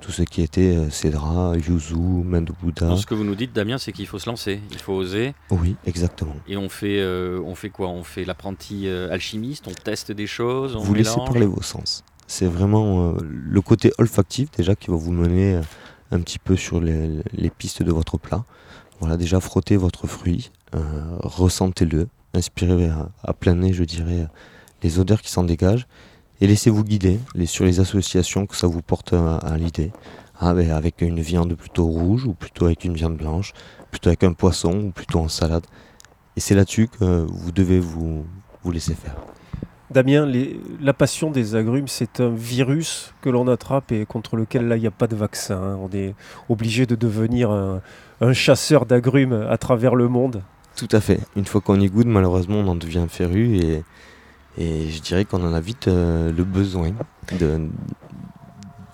[0.00, 2.96] tout ce qui était euh, Cédra, Yuzu, main de Bouddha.
[2.96, 5.34] ce que vous nous dites, Damien, c'est qu'il faut se lancer, il faut oser.
[5.50, 6.36] Oui, exactement.
[6.46, 7.88] Et on fait, euh, on fait quoi?
[7.88, 12.04] On fait l'apprenti euh, alchimiste, on teste des choses, on Vous laissez parler vos sens.
[12.26, 15.58] C'est vraiment le côté olfactif déjà qui va vous mener
[16.10, 17.22] un petit peu sur les,
[17.56, 18.44] pistes de votre plat.
[19.00, 20.50] Voilà, déjà frottez votre fruit,
[21.20, 24.26] ressentez-le, inspirez à, à plein nez, je dirais,
[24.82, 25.86] les odeurs qui s'en dégagent
[26.40, 29.92] et laissez-vous guider sur les associations que ça vous porte à, l'idée.
[30.40, 33.52] Ah, ben, avec une viande plutôt rouge ou plutôt avec une viande blanche,
[33.90, 35.66] plutôt avec un poisson ou plutôt en salade.
[36.36, 38.24] Et c'est là-dessus que vous devez vous,
[38.62, 39.16] vous laisser faire.
[39.90, 40.30] Damien,
[40.80, 44.80] la passion des agrumes, c'est un virus que l'on attrape et contre lequel là, il
[44.80, 45.56] n'y a pas de vaccin.
[45.56, 45.78] Hein.
[45.80, 46.14] On est
[46.50, 47.80] obligé de devenir un,
[48.20, 50.42] un chasseur d'agrumes à travers le monde.
[50.76, 51.20] Tout à fait.
[51.36, 53.82] Une fois qu'on y goûte, malheureusement, on en devient féru et,
[54.58, 56.90] et je dirais qu'on en a vite euh, le besoin
[57.38, 57.68] de,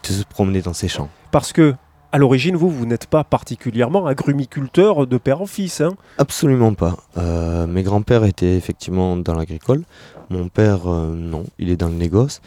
[0.03, 1.09] se promener dans ces champs.
[1.31, 1.75] Parce que,
[2.13, 5.81] à l'origine, vous, vous n'êtes pas particulièrement agrumiculteur de père en fils.
[5.81, 6.99] Hein Absolument pas.
[7.17, 9.85] Euh, mes grands-pères étaient effectivement dans l'agricole.
[10.29, 12.43] Mon père, euh, non, il est dans le négoce.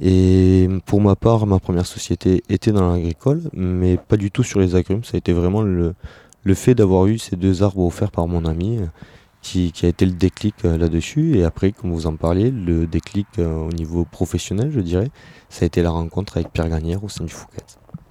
[0.00, 4.58] Et pour ma part, ma première société était dans l'agricole, mais pas du tout sur
[4.58, 5.04] les agrumes.
[5.04, 5.94] Ça a été vraiment le,
[6.42, 8.80] le fait d'avoir eu ces deux arbres offerts par mon ami
[9.46, 11.38] qui, a été le déclic euh, là-dessus.
[11.38, 15.10] Et après, comme vous en parliez, le déclic euh, au niveau professionnel, je dirais,
[15.48, 17.62] ça a été la rencontre avec Pierre Gagnère au sein du Fouquet.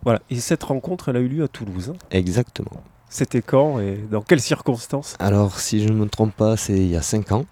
[0.04, 1.91] Voilà, et cette rencontre, elle a eu lieu à Toulouse.
[1.93, 1.98] Hein?
[2.12, 2.84] Exactement.
[3.10, 5.15] C'était quand et dans quelles circonstances?
[5.19, 7.45] Alors, si je ne me trompe pas, c'est il y a 5 ans.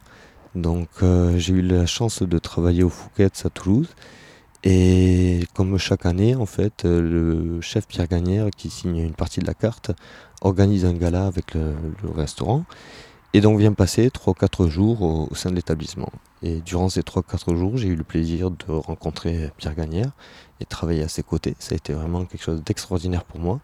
[0.55, 3.89] Donc, euh, j'ai eu la chance de travailler au Fouquet à Toulouse.
[4.63, 9.45] Et comme chaque année, en fait, le chef Pierre Gagnère, qui signe une partie de
[9.45, 9.91] la carte,
[10.41, 11.75] organise un gala avec le
[12.15, 12.63] restaurant.
[13.35, 16.09] Et donc vient passer 3-4 jours au, sein de l'établissement.
[16.43, 20.11] Et durant ces 3-4 jours, j'ai eu le plaisir de rencontrer Pierre Gagnère
[20.59, 21.55] et travailler à ses côtés.
[21.57, 23.59] Ça a été vraiment quelque chose d'extraordinaire pour moi.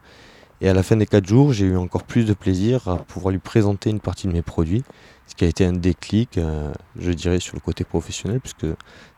[0.62, 3.32] Et à la fin des 4 jours, j'ai eu encore plus de plaisir à pouvoir
[3.32, 4.84] lui présenter une partie de mes produits,
[5.28, 8.66] ce qui a été un déclic, euh, je dirais, sur le côté professionnel, puisque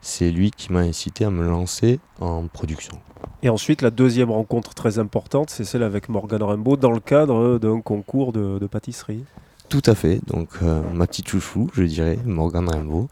[0.01, 2.99] c'est lui qui m'a incité à me lancer en production.
[3.41, 7.57] Et ensuite, la deuxième rencontre très importante, c'est celle avec Morgan Rimbaud dans le cadre
[7.57, 9.23] d'un concours de, pâtisserie.
[9.71, 10.19] Tout à fait.
[10.27, 13.07] Donc, euh, ma petite chouchou, je dirais, Morgan Rimbaud,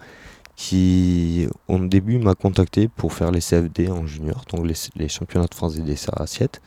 [0.58, 4.68] qui, au début, m'a contacté pour faire les CFD en junior, donc
[4.98, 6.62] les, championnats de France des desserts assiettes.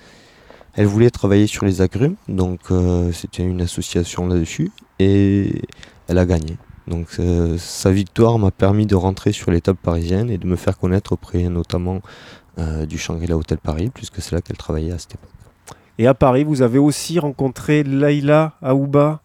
[0.72, 5.60] Elle voulait travailler sur les agrumes, donc euh, c'était une association là-dessus, et
[6.08, 6.56] elle a gagné.
[6.86, 10.78] Donc euh, sa victoire m'a permis de rentrer sur l'étape parisienne et de me faire
[10.78, 12.00] connaître auprès notamment
[12.58, 15.28] euh, du Shangri-La Hotel Paris, puisque c'est là qu'elle travaillait à cette époque.
[15.98, 19.20] Et à Paris, vous avez aussi rencontré Leïla Aouba,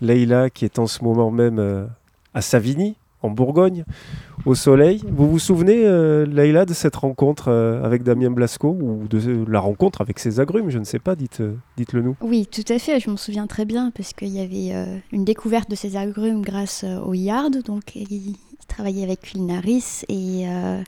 [0.00, 1.88] Leïla qui est en ce moment même
[2.34, 3.84] à Savigny, en Bourgogne,
[4.44, 5.02] au soleil.
[5.08, 9.60] Vous vous souvenez, euh, Leïla, de cette rencontre euh, avec Damien Blasco ou de la
[9.60, 12.16] rencontre avec ses agrumes Je ne sais pas, dites, euh, dites-le nous.
[12.20, 15.70] Oui, tout à fait, je m'en souviens très bien parce qu'il y avait une découverte
[15.70, 17.62] de ces agrumes grâce au Yard.
[17.64, 17.96] Donc,
[18.66, 20.82] travaillé avec Culinaris et euh,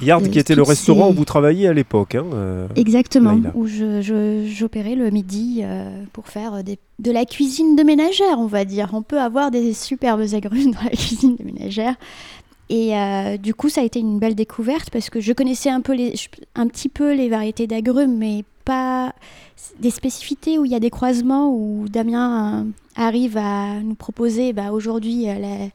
[0.00, 4.94] Yard qui était le restaurant où vous travailliez à l'époque hein, euh, exactement où j'opérais
[4.94, 8.90] le midi euh, pour faire de la cuisine de ménagère on va dire.
[8.92, 11.94] On peut avoir des superbes agrumes dans la cuisine de ménagère.
[12.70, 12.92] Et
[13.38, 16.14] du coup ça a été une belle découverte parce que je connaissais un, peu les,
[16.54, 19.12] un petit peu les variétés d'agrumes mais pas
[19.78, 22.66] des spécificités où il y a des croisements où Damien
[22.96, 25.68] arrive à nous proposer bah, aujourd'hui la,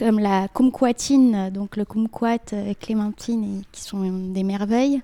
[0.00, 4.00] comme la kumquatine, donc le kumquat et clémentine, qui sont
[4.32, 5.02] des merveilles.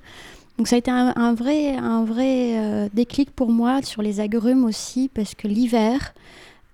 [0.57, 4.65] Donc ça a été un, vrai, un vrai euh, déclic pour moi sur les agrumes
[4.65, 6.15] aussi, parce que l'hiver,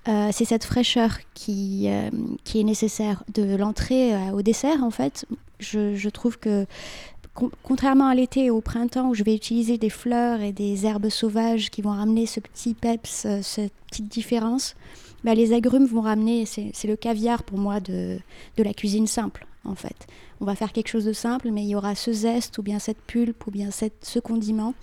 [0.06, 2.10] euh, c'est cette fraîcheur qui, euh,
[2.44, 5.26] qui est nécessaire de l'entrée au dessert, en fait.
[5.58, 6.64] Je, je trouve que
[7.64, 11.08] contrairement à l'été et au printemps où je vais utiliser des fleurs et des herbes
[11.08, 14.76] sauvages qui vont ramener ce petit peps, cette petite différence,
[15.24, 18.18] bah, les agrumes vont ramener, c'est le caviar pour moi de,
[18.56, 20.06] de, la cuisine simple, en fait.
[20.40, 22.78] On va faire quelque chose de simple, mais il y aura ce zeste, ou bien
[22.78, 24.74] cette pulpe, ou bien ce condiment,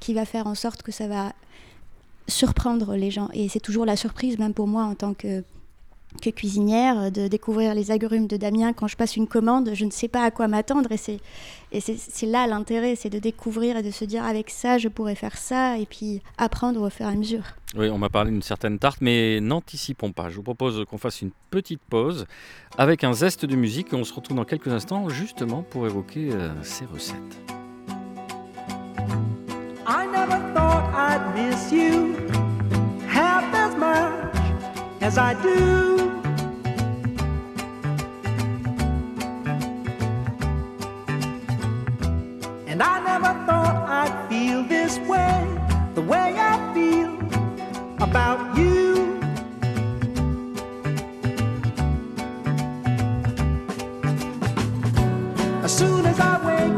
[0.00, 1.32] qui va faire en sorte que ça va
[2.28, 3.28] surprendre les gens.
[3.32, 5.42] Et c'est toujours la surprise, même pour moi, en tant que
[6.20, 9.70] que cuisinière, de découvrir les agrumes de Damien quand je passe une commande.
[9.74, 11.18] Je ne sais pas à quoi m'attendre et c'est,
[11.72, 15.14] et c'est, là l'intérêt, c'est de découvrir et de se dire avec ça, je pourrais
[15.14, 17.44] faire ça et puis apprendre au fur et à mesure.
[17.76, 20.30] Oui, on m'a parlé d'une certaine tarte, mais n'anticipons pas.
[20.30, 22.26] Je vous propose qu'on fasse une petite pause
[22.78, 26.30] avec un zeste de musique et on se retrouve dans quelques instants justement pour évoquer
[26.32, 27.16] euh, ces recettes.
[29.88, 32.16] I never thought I'd miss you
[33.08, 34.35] half as much
[35.00, 36.22] as I do.
[42.66, 45.46] And I never thought I'd feel this way,
[45.94, 47.12] the way I feel
[48.00, 49.20] about you.
[55.62, 56.75] As soon as I wake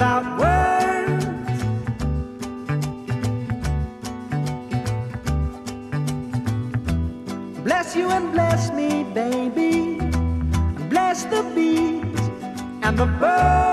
[0.00, 1.24] without words.
[7.62, 9.98] Bless you and bless me, baby.
[10.88, 12.18] Bless the bees
[12.82, 13.69] and the birds.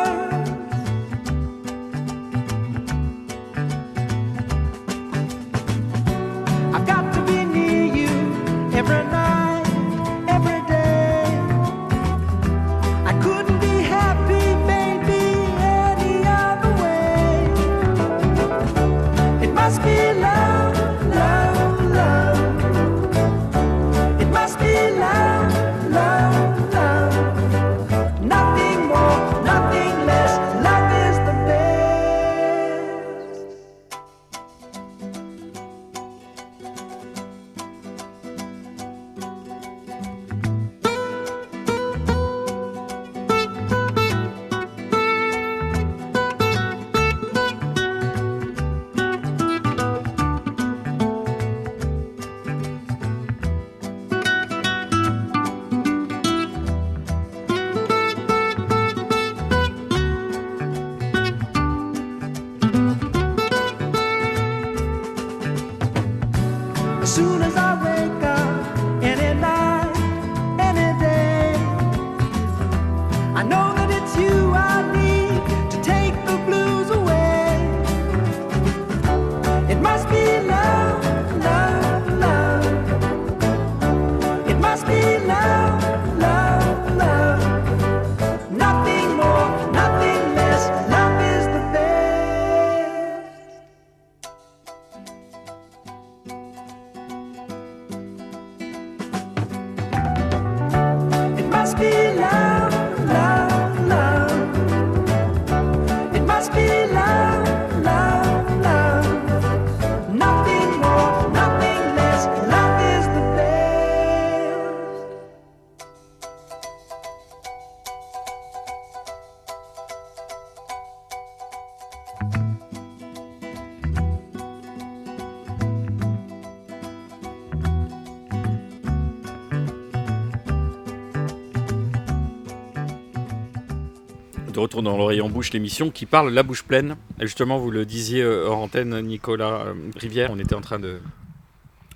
[134.57, 136.95] De retour dans l'oreille en bouche, l'émission qui parle la bouche pleine.
[137.19, 140.79] Et justement, vous le disiez euh, hors antenne, Nicolas euh, Rivière, on était en train
[140.79, 140.97] de,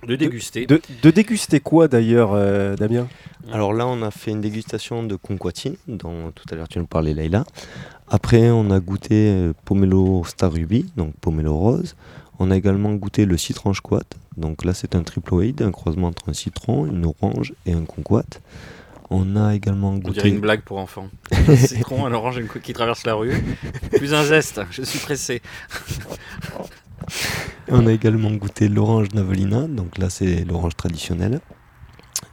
[0.06, 0.66] de déguster.
[0.66, 3.08] De, déguster quoi d'ailleurs, euh, Damien?
[3.50, 6.86] Alors là, on a fait une dégustation de conquatine, dont tout à l'heure tu nous
[6.86, 7.44] parlais, Leïla.
[8.06, 11.96] Après, on a goûté pomelo star ruby, donc pomelo rose.
[12.38, 14.06] On a également goûté le citron squat.
[14.36, 18.40] Donc là, c'est un triploïde, un croisement entre un citron, une orange et un conquat.
[19.12, 20.08] On a également goûté.
[20.08, 21.08] On dirait une blague pour enfants.
[21.48, 23.32] Un citron, un orange qui traverse la rue.
[23.96, 25.42] Plus un geste, je suis pressé.
[27.68, 31.40] On a également goûté l'orange Navelina, donc là c'est l'orange traditionnel.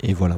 [0.02, 0.38] Et voilà,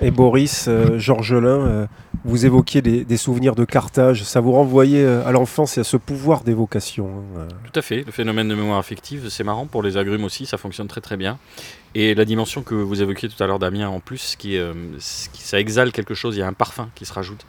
[0.00, 1.86] Et Boris, euh, Georgelin, euh,
[2.24, 4.22] vous évoquiez des, souvenirs de Carthage.
[4.22, 7.24] Ça vous renvoyait euh, à l'enfance et à ce pouvoir d'évocation.
[7.36, 8.04] Hein, tout à fait.
[8.04, 9.66] Le phénomène de mémoire affective, c'est marrant.
[9.66, 11.38] Pour les agrumes aussi, ça fonctionne très très bien.
[11.94, 14.58] Et la dimension que vous évoquiez tout à l'heure, Damien, en plus, qui,
[15.32, 16.36] qui, ça exhale quelque chose.
[16.36, 17.44] Il y a un parfum qui se rajoute.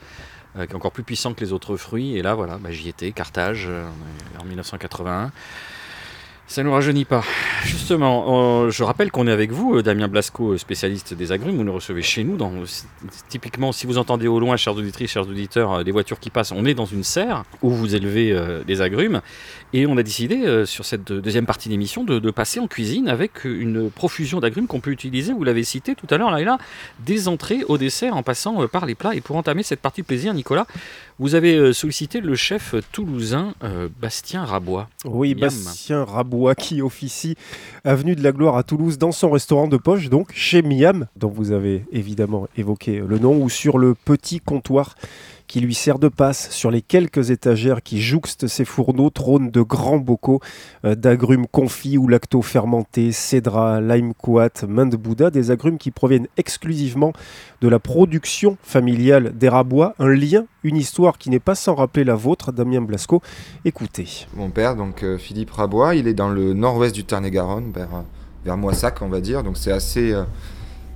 [0.56, 2.17] qui est encore plus puissant que les autres fruits.
[2.17, 3.69] Et là, voilà, bah, j'y étais, Carthage,
[4.39, 5.32] en 1981.
[6.49, 7.23] Ça nous rajeunit pas.
[7.63, 11.55] Justement, je rappelle qu'on est avec vous, euh, Damien Blasco, euh, spécialiste des agrumes.
[11.55, 12.39] Vous nous recevez chez nous.
[13.27, 16.51] Typiquement, si vous entendez au loin, chers auditrices, chers auditeurs, euh, des voitures qui passent,
[16.51, 18.35] on est dans une serre où vous élevez
[18.65, 19.21] des agrumes.
[19.73, 23.91] Et on a décidé, sur cette deuxième partie d'émission, de, passer en cuisine avec une
[23.91, 25.33] profusion d'agrumes qu'on peut utiliser.
[25.33, 26.57] Vous l'avez cité tout à l'heure, là et là,
[26.99, 29.13] des entrées au dessert en passant par les plats.
[29.13, 30.65] Et pour entamer cette partie de plaisir, Nicolas,
[31.19, 33.53] vous avez sollicité le chef toulousain
[34.01, 34.89] Bastien Rabois.
[35.05, 37.36] Oui, Bastien Rabois qui officie
[37.84, 41.29] avenue de la Gloire à Toulouse dans son restaurant de poche, donc chez Miam, dont
[41.29, 44.95] vous avez évidemment évoqué le nom, ou sur le petit comptoir
[45.49, 46.49] qui lui sert de passe.
[46.51, 50.39] Sur les quelques étagères qui jouxtent ses fourneaux trônent de grands bocaux
[50.85, 56.27] euh, d'agrumes confits ou lacto-fermentés, cédra, lime couat, main de Bouddha, des agrumes qui proviennent
[56.38, 57.13] exclusivement
[57.62, 62.03] de la production familiale des Rabois, un lien, une histoire qui n'est pas sans rappeler
[62.03, 63.21] la vôtre, Damien Blasco.
[63.65, 64.27] Écoutez.
[64.35, 68.01] Mon père, donc euh, Philippe Rabois, il est dans le nord-ouest du Tarn-et-Garonne, vers, euh,
[68.45, 70.13] vers Moissac, on va dire, donc c'est assez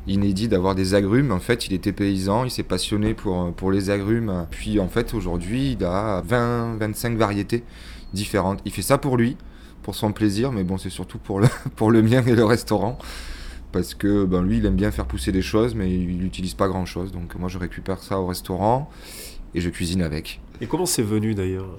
[0.07, 1.31] inédit d'avoir des agrumes.
[1.31, 4.47] En fait, il était paysan, il s'est passionné pour, pour les agrumes.
[4.51, 7.63] Puis en fait, aujourd'hui, il a 20-25 variétés
[8.13, 8.59] différentes.
[8.65, 9.37] Il fait ça pour lui,
[9.81, 12.97] pour son plaisir, mais bon, c'est surtout pour le, pour le mien et le restaurant.
[13.71, 16.67] Parce que ben, lui, il aime bien faire pousser des choses, mais il n'utilise pas
[16.67, 17.11] grand-chose.
[17.11, 18.89] Donc moi, je récupère ça au restaurant
[19.55, 20.41] et je cuisine avec.
[20.61, 21.75] Et comment c'est venu d'ailleurs?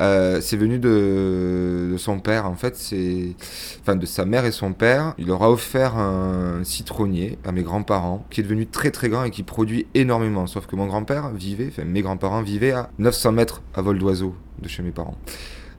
[0.00, 3.34] Euh, c'est venu de, son père, en fait, c'est,
[3.80, 5.14] enfin de sa mère et son père.
[5.18, 9.24] Il leur a offert un citronnier à mes grands-parents, qui est devenu très très grand
[9.24, 10.46] et qui produit énormément.
[10.46, 14.34] Sauf que mon grand-père vivait, enfin mes grands-parents vivaient à 900 mètres à vol d'oiseau
[14.60, 15.18] de chez mes parents.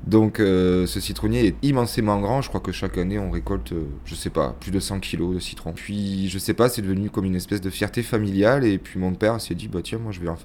[0.06, 2.42] Donc euh, ce citronnier est immensément grand.
[2.42, 5.36] Je crois que chaque année on récolte, euh, je sais pas, plus de 100 kilos
[5.36, 5.74] de citron.
[5.74, 8.66] Puis je sais pas, c'est devenu comme une espèce de fierté familiale.
[8.66, 10.38] Et puis mon père s'est dit bah tiens moi je vais en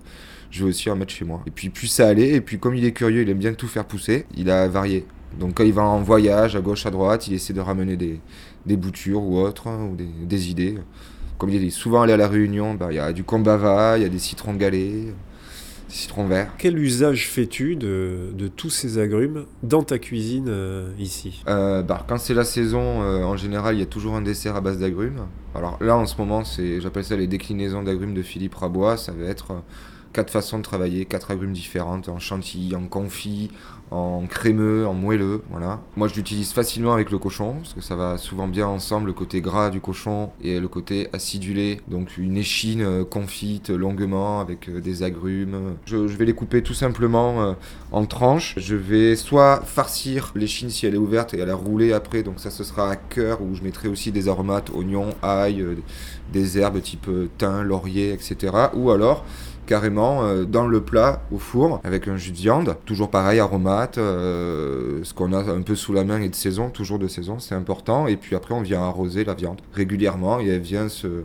[0.50, 1.42] je vais aussi en mettre chez moi.
[1.46, 3.68] Et puis plus ça allait, et puis comme il est curieux, il aime bien tout
[3.68, 5.06] faire pousser, il a varié.
[5.38, 8.20] Donc quand il va en voyage à gauche, à droite, il essaie de ramener des,
[8.64, 10.78] des boutures ou autres, hein, ou des, des, idées.
[11.38, 14.02] Comme il est souvent allé à la Réunion, bah, il y a du combava, il
[14.02, 15.12] y a des citrons galets,
[15.88, 16.52] des citrons verts.
[16.56, 21.42] Quel usage fais-tu de, de, tous ces agrumes dans ta cuisine euh, ici?
[21.48, 24.56] Euh, bah, Quand c'est la saison, euh, en général, il y a toujours un dessert
[24.56, 25.26] à base d'agrumes.
[25.54, 28.96] Alors là, en ce moment, c'est, j'appelle ça les déclinaisons d'agrumes de Philippe Rabois.
[28.96, 29.62] Ça va être
[30.16, 33.50] quatre façons de travailler, quatre agrumes différentes, en chantilly, en confit,
[33.90, 35.80] en crémeux, en moelleux, voilà.
[35.94, 39.12] Moi, je l'utilise facilement avec le cochon, parce que ça va souvent bien ensemble, le
[39.12, 41.82] côté gras du cochon et le côté acidulé.
[41.86, 45.76] Donc une échine euh, confite longuement avec euh, des agrumes.
[45.84, 47.52] Je, vais les couper tout simplement euh,
[47.92, 48.54] en tranches.
[48.56, 52.50] Je vais soit farcir l'échine si elle est ouverte et la rouler après, donc ça
[52.50, 55.62] ce sera à cœur, où je mettrai aussi des aromates, oignons, ail,
[56.32, 58.52] des herbes type thym, laurier, etc.
[58.72, 59.26] Ou alors
[59.66, 62.76] carrément euh, dans le plat au four avec un jus de viande.
[62.86, 66.70] Toujours pareil, aromate, euh, ce qu'on a un peu sous la main et de saison,
[66.70, 68.06] toujours de saison, c'est important.
[68.06, 71.24] Et puis après, on vient arroser la viande régulièrement et elle vient, se,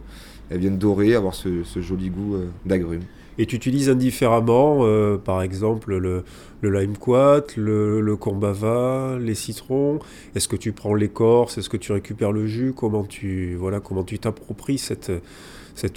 [0.49, 3.03] elle vient dorer, avoir ce, joli goût euh, d'agrumes.
[3.37, 4.85] Et tu utilises indifféremment,
[5.19, 6.25] par exemple, le,
[6.59, 9.99] le lime quat, le, le les citrons.
[10.35, 11.57] Est-ce que tu prends l'écorce?
[11.57, 12.73] Est-ce que tu récupères le jus?
[12.75, 15.09] Comment tu voilà, comment tu t'appropries cet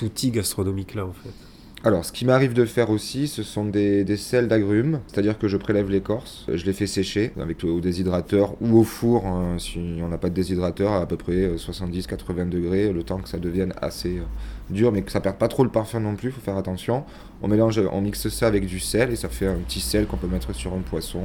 [0.02, 1.53] outil gastronomique-là, en fait?
[1.86, 5.58] Alors, ce qui m'arrive de faire aussi, ce sont des, sels d'agrumes, c'est-à-dire que je
[5.58, 10.08] prélève l'écorce, je les fais sécher avec au déshydrateur ou au four, hein, si on
[10.08, 13.74] n'a pas de déshydrateur, à, peu près 70-80 euh, degrés, le temps que ça devienne
[13.82, 14.22] assez euh,
[14.70, 17.04] dur, mais que ça perde pas trop le parfum non plus, il faut faire attention.
[17.42, 20.16] On mélange, on mixe ça avec du sel et ça fait un petit sel qu'on
[20.16, 21.20] peut mettre sur un poisson,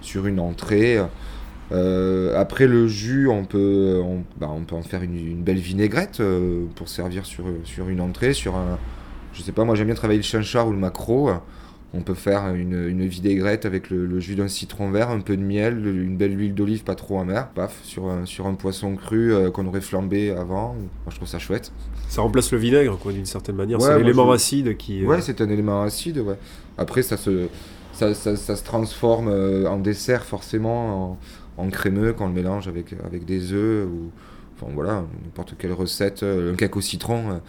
[0.00, 1.02] sur une entrée.
[1.70, 4.00] Euh, après le jus, on peut,
[4.38, 6.22] bah, en faire une, belle vinaigrette
[6.76, 8.78] pour servir sur une entrée, sur un,
[9.32, 11.30] je sais pas, moi j'aime bien travailler le chinchard ou le macro.
[11.94, 15.42] On peut faire une, une vinaigrette avec le, jus d'un citron vert, un peu de
[15.42, 19.34] miel, une belle huile d'olive pas trop amère, paf, sur un, sur un poisson cru
[19.34, 20.74] euh, qu'on aurait flambé avant.
[20.74, 21.70] Moi je trouve ça chouette.
[22.08, 23.80] Ça remplace le vinaigre, quoi, d'une certaine manière.
[23.80, 25.04] c'est l'élément acide qui.
[25.04, 26.38] Euh, ouais, c'est un élément acide, ouais.
[26.78, 27.48] Après, ça se,
[27.92, 31.18] ça, ça, se transforme euh, en dessert forcément,
[31.58, 34.10] en, crémeux quand on le mélange avec, avec des œufs ou.
[34.54, 37.40] Enfin voilà, n'importe quelle recette, un cake au citron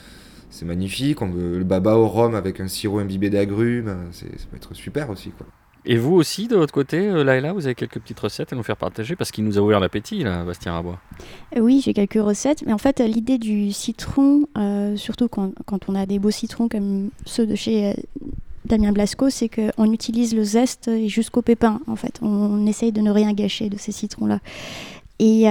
[0.54, 1.22] c'est magnifique.
[1.22, 5.10] On veut le baba au rhum avec un sirop imbibé d'agrumes, ça peut être super
[5.10, 5.32] aussi.
[5.32, 5.48] Quoi.
[5.86, 8.54] Et vous aussi, de votre côté, euh, là et là, vous avez quelques petites recettes
[8.54, 11.00] à nous faire partager parce qu'il nous a ouvert l'appétit, là, Bastien Rabois.
[11.58, 15.90] Euh, oui, j'ai quelques recettes, mais en fait, l'idée du citron, euh, surtout quand, quand,
[15.90, 17.96] on a des beaux citrons comme ceux de chez
[18.64, 22.18] Damien Blasco, c'est qu'on utilise le zeste jusqu'au pépin, en fait.
[22.22, 24.40] On, essaye de ne rien gâcher de ces citrons-là.
[25.20, 25.46] Et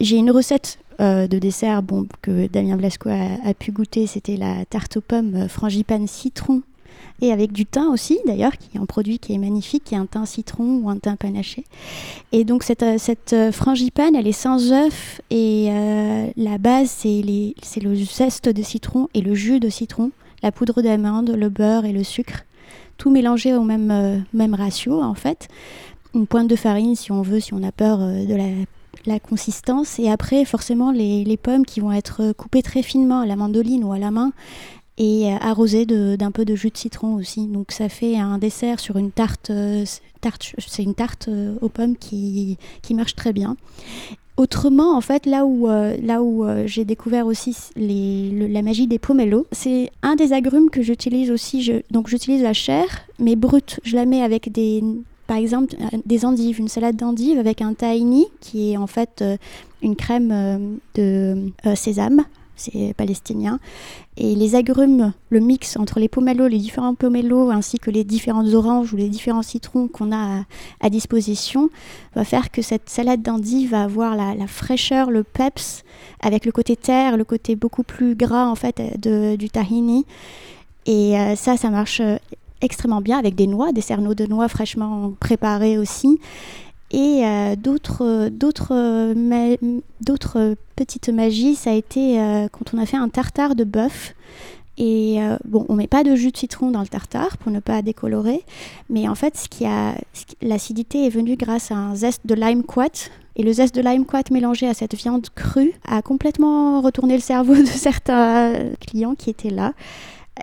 [0.00, 4.64] j'ai une recette euh, de dessert bon, que Damien Blasco a, pu goûter, c'était la
[4.64, 6.62] tarte aux pommes euh, frangipane citron
[7.20, 9.98] et avec du thym aussi d'ailleurs, qui est un produit qui est magnifique, qui est
[9.98, 11.64] un thym citron ou un thym panaché.
[12.32, 15.70] Et donc cette, euh, cette frangipane, elle est sans œuf et
[16.36, 17.22] la base c'est
[17.80, 20.10] le zeste de citron et le jus de citron,
[20.42, 22.44] la poudre d'amande, le beurre et le sucre,
[22.98, 25.48] tout mélangé au même, même ratio en fait.
[26.14, 28.50] Une pointe de farine si on veut, si on a peur de la
[29.06, 29.98] la consistance.
[29.98, 33.92] Et après, forcément, les, pommes qui vont être coupées très finement à la mandoline ou
[33.92, 34.32] à la main
[34.96, 37.46] et euh, arrosées d'un peu de jus de citron aussi.
[37.46, 39.50] Donc ça fait un dessert sur une tarte.
[39.50, 39.84] Euh,
[40.20, 43.56] tarte c'est une tarte euh, aux pommes qui, qui marche très bien.
[44.36, 49.92] Autrement, en fait, là où, où j'ai découvert aussi les, la magie des pomelos, c'est
[50.02, 51.70] un des agrumes que j'utilise aussi.
[51.92, 52.84] Donc j'utilise la chair,
[53.20, 53.78] mais brute.
[53.84, 54.82] Je la mets avec des,
[55.26, 59.22] par exemple euh, des endives, une salade d'endives avec un tahini qui est en fait
[59.22, 59.36] euh,
[59.82, 62.24] une crème euh, de sésame,
[62.56, 63.58] c'est palestinien,
[64.16, 68.54] et les agrumes, le mix entre les pomelos, les différents pomelos ainsi que les différentes
[68.54, 70.44] oranges ou les différents citrons qu'on a
[70.80, 71.68] à, disposition
[72.14, 75.82] va faire que cette salade d'endives va avoir la, fraîcheur, le peps
[76.20, 80.06] avec le côté terre, le côté beaucoup plus gras en fait du tahini.
[80.86, 82.00] Et ça, ça marche
[82.64, 86.18] extrêmement bien avec des noix, des cerneaux de noix fraîchement préparés aussi.
[86.94, 88.30] Et euh, d'autres,
[90.76, 94.14] petites magies, ça a été euh, quand on a fait un tartare de bœuf.
[94.78, 97.58] Et euh, bon, on met pas de jus de citron dans le tartare pour ne
[97.58, 98.42] pas décolorer,
[98.90, 99.48] mais en fait,
[100.40, 103.10] l'acidité est venue grâce à un zeste de lime quat.
[103.36, 107.20] Et le zeste de lime quat mélangé à cette viande crue a complètement retourné le
[107.20, 109.72] cerveau de certains clients qui étaient là.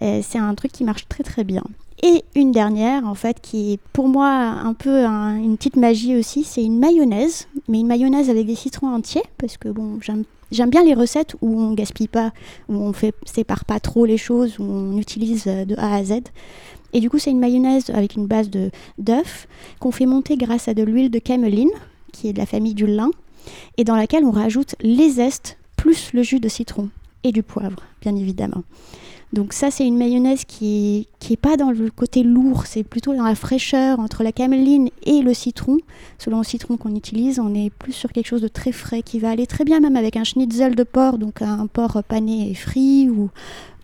[0.02, 1.64] c'est un truc qui marche très très bien.
[2.04, 6.44] Et une dernière, en fait, qui est pour moi un peu une petite magie aussi,
[6.44, 10.84] c'est une mayonnaise, mais une mayonnaise avec des citrons entiers, parce que bon, j'aime bien
[10.84, 12.32] les recettes où on gaspille pas,
[12.70, 16.04] où on fait sépare pas trop les choses, où on utilise euh, de A à
[16.04, 16.22] Z.
[16.94, 19.48] Et du coup, c'est une mayonnaise avec une base de d'œuf
[19.80, 21.70] qu'on fait monter grâce à de l'huile de cameline,
[22.12, 23.12] qui est de la famille du lin,
[23.78, 26.90] et dans laquelle on rajoute les zestes plus le jus de citron
[27.24, 28.64] et du poivre, bien évidemment.
[29.34, 33.24] Donc ça, c'est une mayonnaise qui n'est pas dans le côté lourd, c'est plutôt dans
[33.24, 35.78] la fraîcheur entre la cameline et le citron.
[36.18, 39.20] Selon le citron qu'on utilise, on est plus sur quelque chose de très frais qui
[39.20, 42.56] va aller très bien même avec un schnitzel de porc, donc un porc pané et
[42.56, 43.30] frit ou,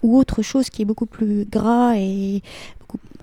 [0.04, 2.42] ou autre chose qui est beaucoup plus gras et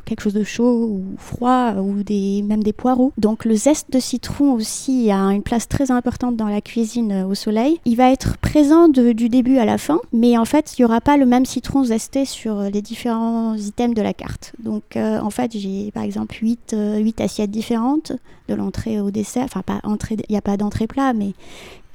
[0.04, 3.12] quelque chose de chaud ou froid ou des, même des poireaux.
[3.18, 7.34] Donc le zeste de citron aussi a une place très importante dans la cuisine au
[7.34, 7.80] soleil.
[7.84, 11.00] Il va être présent du début à la fin, mais en fait, il n'y aura
[11.00, 14.52] pas le même citron zesté sur les différents items de la carte.
[14.58, 18.12] Donc en fait, j'ai par exemple 8, 8 assiettes différentes
[18.48, 19.44] de l'entrée au dessert.
[19.44, 21.32] Enfin, pas entrée, il n'y a pas d'entrée plat, mais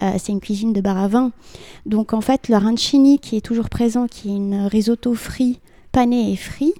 [0.01, 1.31] euh, c'est une cuisine de bar à vin.
[1.85, 5.59] Donc en fait, le arancini qui est toujours présent, qui est une risotto frit,
[5.91, 6.73] pané et frit.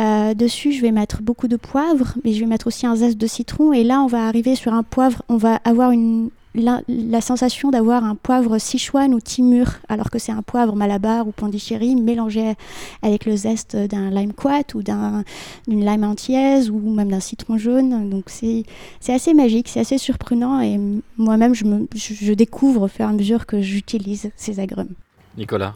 [0.00, 3.18] Euh, dessus, je vais mettre beaucoup de poivre, mais je vais mettre aussi un zeste
[3.18, 3.72] de citron.
[3.72, 5.22] Et là, on va arriver sur un poivre.
[5.28, 10.32] On va avoir une, la, sensation d'avoir un poivre Sichuan ou Timur, alors que c'est
[10.32, 12.54] un poivre Malabar ou Pondichéry mélangé
[13.02, 15.24] avec le zeste d'un lime quat ou d'une
[15.66, 18.08] lime antillaise ou même d'un citron jaune.
[18.08, 18.64] Donc c'est
[19.08, 20.78] assez magique, c'est assez surprenant et
[21.16, 24.94] moi-même je, je découvre au fur et à mesure que j'utilise ces agrumes.
[25.36, 25.74] Nicolas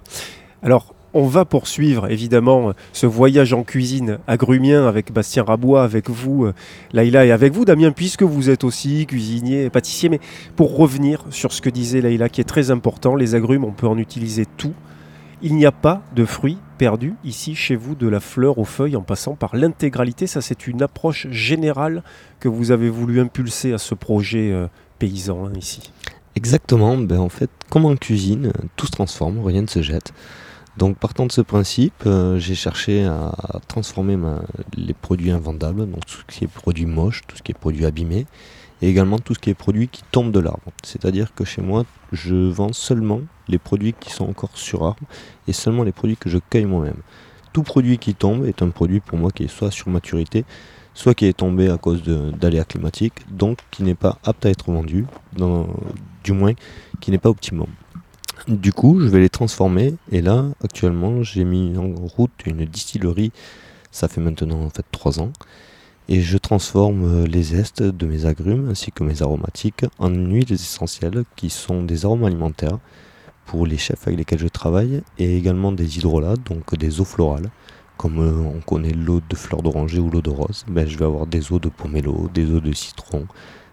[0.65, 6.47] alors, on va poursuivre évidemment ce voyage en cuisine agrumien avec Bastien Rabois, avec vous,
[6.47, 6.55] euh,
[6.93, 10.09] Laïla, et avec vous, Damien, puisque vous êtes aussi cuisinier et pâtissier.
[10.09, 10.21] Mais
[10.57, 13.87] pour revenir sur ce que disait Laïla, qui est très important, les agrumes, on peut
[13.87, 14.75] en utiliser tout.
[15.45, 18.97] Il n'y a pas de fruits perdus ici chez vous, de la fleur aux feuilles,
[18.97, 20.27] en passant par l'intégralité.
[20.27, 22.05] Ça, c'est une approche générale
[22.39, 25.93] que vous avez voulu impulser à ce projet euh, paysan hein, ici.
[26.37, 26.97] Exactement.
[26.97, 30.13] Ben, en fait, comme en cuisine, tout se transforme, rien ne se jette.
[30.77, 33.33] Donc partant de ce principe, euh, j'ai cherché à,
[33.69, 34.17] transformer
[34.75, 37.85] les produits invendables, donc tout ce qui est produit moche, tout ce qui est produit
[37.85, 38.27] abîmé,
[38.81, 40.73] et également tout ce qui est produit qui tombe de l'arbre.
[40.83, 45.03] C'est-à-dire que chez moi, je vends seulement les produits qui sont encore sur arbre
[45.47, 47.03] et seulement les produits que je cueille moi-même.
[47.53, 50.47] Tout produit qui tombe est un produit pour moi qui est soit sur maturité,
[50.95, 54.71] soit qui est tombé à cause d'aléas climatiques, donc qui n'est pas apte à être
[54.73, 55.07] vendu,
[56.25, 56.53] du moins
[57.01, 57.69] qui n'est pas optimum.
[58.49, 63.31] Du coup, je vais les transformer et là, actuellement, j'ai mis en route une distillerie.
[63.93, 65.33] Ça fait maintenant en fait 3 ans.
[66.09, 70.53] Et je transforme euh, les zestes de mes agrumes ainsi que mes aromatiques en huiles
[70.53, 72.79] essentielles qui sont des arômes alimentaires
[73.47, 77.51] pour les chefs avec lesquels je travaille et également des hydrolats, donc des eaux florales.
[77.97, 81.05] Comme euh, on connaît l'eau de fleur d'oranger ou l'eau de rose, ben, je vais
[81.05, 83.29] avoir des eaux de pomelo, des eaux de citron,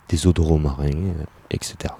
[0.10, 1.96] des eaux de romarin, euh, etc.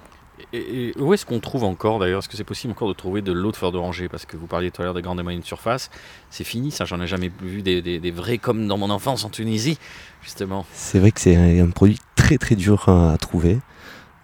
[0.52, 3.32] Et, où est-ce qu'on trouve encore d'ailleurs Est-ce que c'est possible encore de trouver de
[3.32, 4.08] l'eau de fleur d'oranger?
[4.08, 5.90] Parce que vous parliez tout à l'heure des grandes et moyennes surfaces.
[6.30, 9.30] C'est fini, ça, j'en ai jamais vu des, des, vrais comme dans mon enfance en
[9.30, 9.78] Tunisie,
[10.22, 10.66] justement.
[10.72, 13.58] C'est vrai que c'est un, produit très très dur à trouver.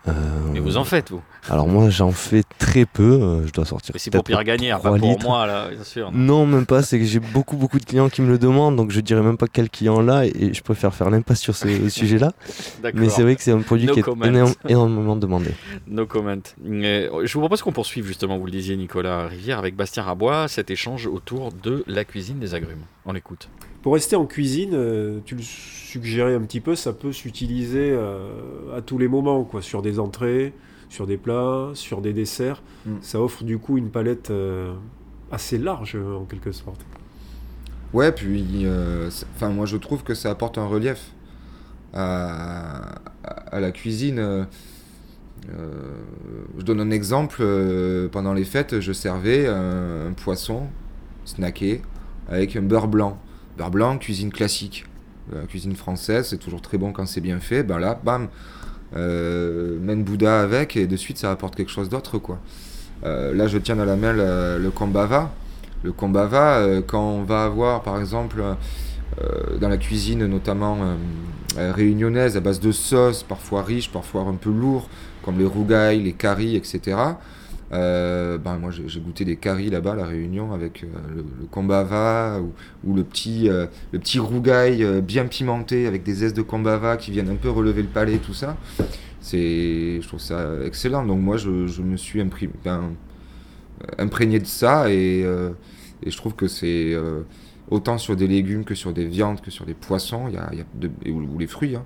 [0.08, 0.12] Euh,
[0.52, 3.92] Mais vous en faites, vous alors moi j'en fais très peu, euh, je dois sortir.
[3.94, 6.10] Mais c'est pour Pierre Gagner, pas pour moi là, bien sûr.
[6.12, 8.90] Non, même pas, c'est que j'ai beaucoup beaucoup de clients qui me le demandent, donc
[8.90, 12.32] je dirais même pas quel client là, et je préfère faire l'impasse sur ce sujet-là.
[12.94, 14.04] Mais c'est vrai que c'est un produit qui est
[14.68, 15.50] énormément demandé.
[15.86, 16.36] No comment.
[16.64, 20.70] je vous propose qu'on poursuive justement, vous le disiez Nicolas Rivière, avec Bastien Rabois, cet
[20.70, 22.82] échange autour de la cuisine des agrumes.
[23.04, 23.48] On l'écoute.
[23.86, 28.76] Pour rester en cuisine, euh, tu le suggérais un petit peu, ça peut s'utiliser euh,
[28.76, 30.54] à tous les moments, quoi, sur des entrées,
[30.88, 32.64] sur des plats, sur des desserts.
[32.84, 32.94] Mm.
[33.00, 34.74] Ça offre du coup une palette euh,
[35.30, 36.84] assez large en quelque sorte.
[37.92, 38.66] Ouais, puis
[39.36, 41.12] enfin moi je trouve que ça apporte un relief
[41.94, 42.98] à,
[43.52, 44.48] la cuisine.
[45.48, 48.08] je donne un exemple.
[48.10, 50.64] pendant les fêtes, je servais un poisson
[51.24, 51.82] snacké
[52.28, 53.20] avec un beurre blanc.
[53.56, 54.84] Beurre blanc, cuisine classique.
[55.32, 57.62] La euh, cuisine française, c'est toujours très bon quand c'est bien fait.
[57.62, 58.28] Ben là, bam,
[58.94, 62.18] euh, mène Bouddha avec et de suite ça apporte quelque chose d'autre.
[62.18, 62.38] quoi.
[63.04, 65.32] Euh, là, je tiens à la main le, kombava.
[65.82, 68.42] Le kombava, quand on va avoir par exemple
[69.60, 70.78] dans la cuisine notamment
[71.56, 74.88] réunionnaise à base de sauce, parfois riche, parfois un peu lourd,
[75.22, 76.96] comme les rougailles, les caries, etc.
[77.72, 80.86] Euh, ben moi j'ai goûté des caries là-bas à la Réunion avec euh,
[81.16, 82.42] le, le,
[82.84, 87.28] ou, le petit euh, petit rougail bien pimenté avec des zestes de kombava qui viennent
[87.28, 88.56] un peu relever le palais tout ça.
[89.32, 91.04] Je trouve ça excellent.
[91.04, 92.22] Donc moi je, je me suis
[92.64, 92.92] ben,
[93.98, 96.94] imprégné de ça et, et je trouve que c'est
[97.70, 101.12] autant sur des légumes que sur des viandes, que sur des poissons, il y a,
[101.12, 101.76] ou, les fruits.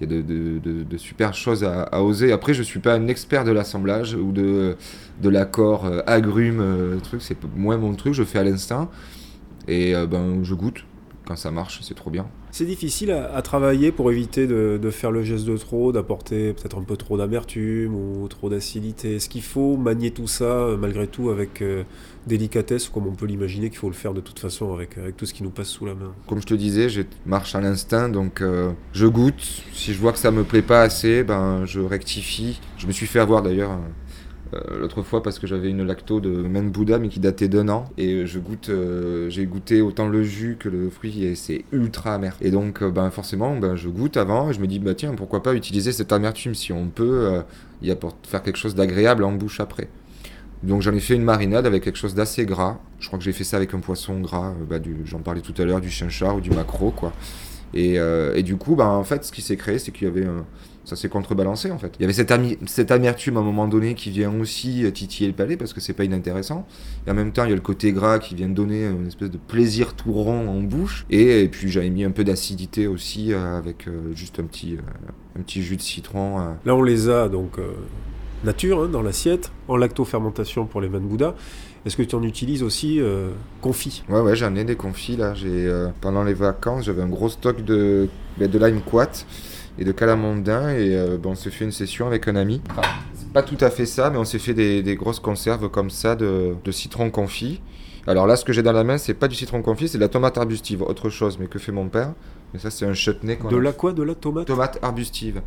[0.00, 2.32] Il y a de, super choses à, oser.
[2.32, 4.76] Après, je ne suis pas un expert de l'assemblage ou de,
[5.22, 7.22] de l'accord euh, agrumes, euh, truc.
[7.22, 8.12] C'est moins mon truc.
[8.14, 8.90] Je fais à l'instinct
[9.68, 10.84] et euh, ben je goûte.
[11.26, 12.26] Quand ça marche, c'est trop bien.
[12.52, 16.82] C'est difficile à, travailler pour éviter de, faire le geste de trop, d'apporter peut-être un
[16.82, 19.16] peu trop d'amertume ou trop d'acidité.
[19.16, 21.62] Est-ce qu'il faut manier tout ça malgré tout avec
[22.26, 25.26] délicatesse, comme on peut l'imaginer qu'il faut le faire de toute façon avec, avec tout
[25.26, 26.12] ce qui nous passe sous la main?
[26.26, 29.62] Comme je te disais, je marche à l'instinct, donc euh, je goûte.
[29.72, 32.60] Si je vois que ça me plaît pas assez, ben je rectifie.
[32.78, 33.78] Je me suis fait avoir d'ailleurs
[34.70, 37.84] L'autre fois parce que j'avais une lacto de Men Bouddha mais qui datait d'un an
[37.96, 38.70] et je goûte,
[39.28, 42.36] j'ai goûté autant le jus que le fruit et c'est ultra amer.
[42.40, 45.42] Et donc ben forcément ben, je goûte avant et je me dis bah tiens pourquoi
[45.42, 47.42] pas utiliser cette amertume si on peut
[47.82, 49.88] y apporter, faire quelque chose d'agréable en bouche après.
[50.62, 52.78] Donc j'en ai fait une marinade avec quelque chose d'assez gras.
[52.98, 55.64] Je crois que j'ai fait ça avec un poisson gras, bah, j'en parlais tout à
[55.64, 57.12] l'heure, du chinchard ou du maquereau quoi.
[57.76, 60.26] Euh, et, du coup, bah, en fait, ce qui s'est créé, c'est qu'il y avait
[60.90, 61.94] ça s'est contrebalancé en fait.
[61.98, 62.32] Il y avait cette,
[62.66, 65.80] cette, amertume à un moment donné qui vient aussi euh, titiller le palais parce que
[65.80, 66.66] c'est pas inintéressant.
[67.06, 69.30] Et en même temps, il y a le côté gras qui vient donner une espèce
[69.30, 71.06] de plaisir tout rond en bouche.
[71.10, 74.76] Et, puis j'avais mis un peu d'acidité aussi euh, avec juste un petit,
[75.38, 76.38] un petit jus de citron.
[76.64, 77.58] Là, on les a donc
[78.44, 81.34] nature hein, dans l'assiette, en lacto-fermentation pour les Bouddha.
[81.86, 83.30] Est-ce que tu en utilises aussi euh,
[83.62, 84.02] confit?
[84.08, 85.32] Ouais, ouais, j'en ai des confits là.
[85.34, 89.24] J'ai, euh, pendant les vacances, j'avais un gros stock de, ben, de lime quat
[89.78, 92.60] et de calamondin et euh, ben, on s'est fait une session avec un ami.
[92.70, 95.68] Enfin, c'est pas tout à fait ça, mais on s'est fait des, des, grosses conserves
[95.68, 97.60] comme ça de, de citron confit.
[98.06, 100.02] Alors là, ce que j'ai dans la main, c'est pas du citron confit, c'est de
[100.02, 102.14] la tomate arbustive, autre chose, mais que fait mon père?
[102.52, 103.38] Mais ça, c'est un chutney.
[103.48, 103.92] De la quoi?
[103.92, 104.46] De la tomate?
[104.46, 105.42] Tomate arbustive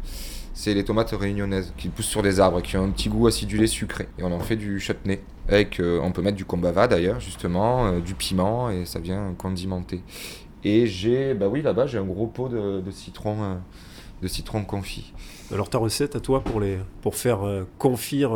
[0.54, 3.28] c'est les tomates réunionnaises qui poussent sur des arbres et qui ont un petit goût
[3.28, 4.08] acidulé sucré.
[4.20, 5.20] Et on en fait du chutney.
[5.48, 9.34] Avec, euh, on peut mettre du kombava d'ailleurs, justement, euh, du piment et ça vient
[9.38, 10.02] condimenter.
[10.64, 13.56] Et j'ai, bah oui, là-bas, j'ai un gros pot de, citron, euh,
[14.24, 15.14] de citron confit.
[15.54, 17.40] Alors ta recette à toi pour, les, pour faire
[17.78, 18.32] confire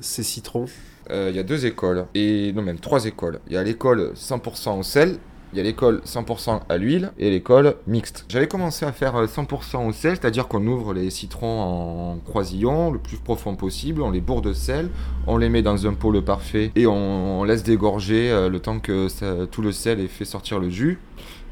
[0.00, 0.66] ces citrons?
[1.10, 3.40] Il y a deux écoles, et non même trois écoles.
[3.46, 5.18] Il y a l'école 100% au sel
[5.54, 8.24] il y a l'école 100% à l'huile et l'école mixte.
[8.28, 12.90] J'avais commencé à faire 100% euh, au sel, c'est-à-dire qu'on ouvre les citrons en croisillon
[12.90, 14.88] le plus profond possible, on les bourre de sel,
[15.28, 18.80] on les met dans un pot le parfait et on, laisse dégorger euh, le temps
[18.80, 19.06] que
[19.44, 20.98] tout le sel ait fait sortir le jus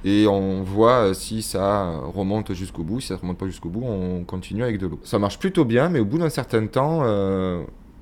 [0.04, 3.00] et on voit euh, si ça remonte jusqu'au bout.
[3.00, 5.00] Si ça ne remonte pas jusqu'au bout, on continue avec de l'eau.
[5.02, 7.02] Ça marche plutôt bien, mais au bout d'un certain temps,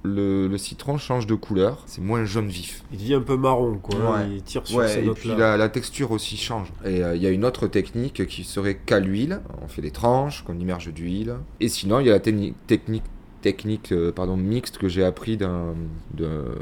[0.03, 2.85] le, citron change de couleur, c'est moins jaune vif.
[2.93, 4.21] Il devient un peu marron, quoi.
[4.31, 6.73] Il tire sur ouais, Et puis la, texture aussi change.
[6.85, 9.41] Et euh, il y a une autre technique qui serait qu'à l'huile.
[9.63, 11.37] On fait des tranches, qu'on immerge d'huile.
[11.61, 13.05] Et sinon, il y a la technique
[13.41, 15.47] technique euh, pardon, mixte que j'ai appris de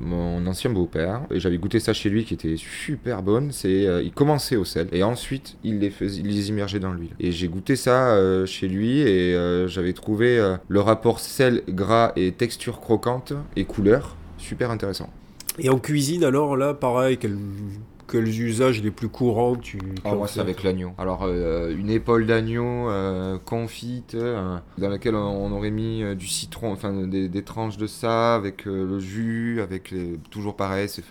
[0.02, 1.22] mon ancien beau-père.
[1.30, 3.52] Et j'avais goûté ça chez lui qui était super bonne.
[3.52, 7.14] C'est euh, il commençait au sel et ensuite il les, faisait, les immergeait dans l'huile.
[7.20, 9.34] Et j'ai goûté ça euh, chez lui et
[9.66, 15.10] j'avais trouvé le rapport sel, gras et texture croquante et couleur super intéressant.
[15.58, 17.36] Et en cuisine alors là pareil, quel
[18.08, 20.92] quels usages les plus courants tu ah, Moi, c'est avec l'agneau.
[20.98, 26.72] Alors, euh, une épaule d'agneau euh, confite, euh, dans laquelle on, aurait mis du citron,
[26.72, 31.04] enfin des, tranches de ça, avec le jus, avec les, toujours pareil, c'est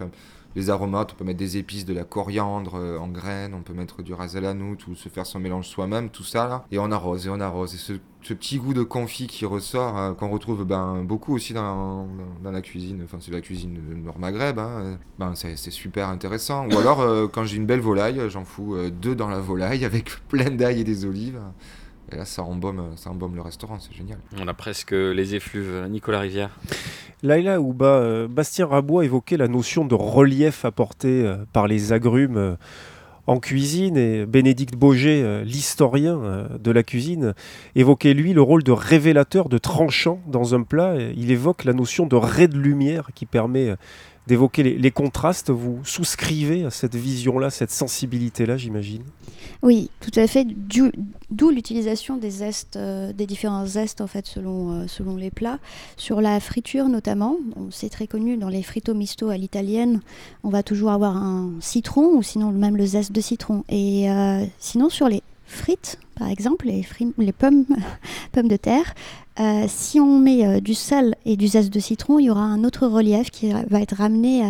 [0.56, 4.02] les aromates, on peut mettre des épices, de la coriandre en graines, on peut mettre
[4.02, 7.30] du ras ou se faire son mélange soi-même, tout ça là, et on arrose et
[7.30, 7.76] on arrose.
[7.76, 7.94] Et ce
[8.28, 12.08] ce petit goût de confit qui ressort, euh, qu'on retrouve ben, beaucoup aussi dans,
[12.44, 16.68] dans, la cuisine, enfin c'est la cuisine nord Maghreb, hein, ben, c'est super intéressant.
[16.68, 19.86] Ou alors euh, quand j'ai une belle volaille, j'en fous euh, deux dans la volaille
[19.86, 21.40] avec plein d'ail et des olives.
[22.12, 24.20] Et là, ça embaume, ça embaume le restaurant, c'est génial.
[24.38, 25.88] On a presque les effluves.
[25.90, 26.58] Nicolas Rivière.
[27.22, 32.58] Laila ou Bastien Rabois évoquait la notion de relief apporté par les agrumes
[33.28, 37.34] en cuisine et Bénédicte Boger, euh, l'historien euh, de la cuisine,
[37.76, 40.96] évoquait lui le rôle de révélateur, de tranchant dans un plat.
[41.16, 43.76] Il évoque la notion de ray de lumière qui permet euh,
[44.28, 45.50] d'évoquer les, contrastes.
[45.50, 49.04] Vous souscrivez à cette vision-là, cette sensibilité-là, j'imagine?
[49.64, 50.46] Oui, tout à fait.
[51.30, 55.60] D'où l'utilisation des zestes, euh, des différents zestes en fait selon, euh, selon les plats.
[55.96, 57.38] Sur la friture notamment,
[57.72, 60.02] c'est très connu dans les frito misto à l'italienne,
[60.44, 63.64] on va toujours avoir un citron ou sinon même le zeste de citron.
[63.70, 66.86] Et euh, sinon sur les frites, par exemple, les,
[67.32, 67.66] pommes
[68.36, 68.94] de terre,
[69.40, 72.42] euh, si on met euh, du sel et du zeste de citron, il y aura
[72.42, 74.44] un autre relief qui va être ramené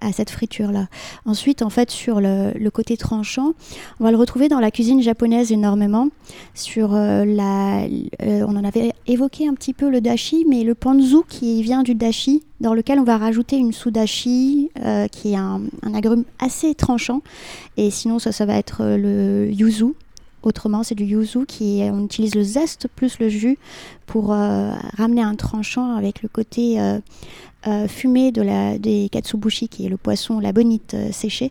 [0.00, 0.88] à, cette friture-là.
[1.24, 3.52] Ensuite, en fait, sur le, côté tranchant,
[4.00, 6.08] on va le retrouver dans la cuisine japonaise énormément.
[6.54, 7.86] Sur euh, la,
[8.20, 11.94] on en avait évoqué un petit peu le dashi, mais le panzu qui vient du
[11.94, 14.70] dashi, dans lequel on va rajouter une sudashi,
[15.12, 15.62] qui est un,
[15.94, 17.22] agrume assez tranchant.
[17.76, 19.94] Et sinon, ça va être le yuzu
[20.42, 23.58] Autrement, c'est du yuzu qui on utilise le zeste plus le jus
[24.06, 27.00] pour euh, ramener un tranchant avec le côté euh,
[27.66, 31.50] euh, fumé de la, des katsubushi, qui est le poisson, la bonite séchée.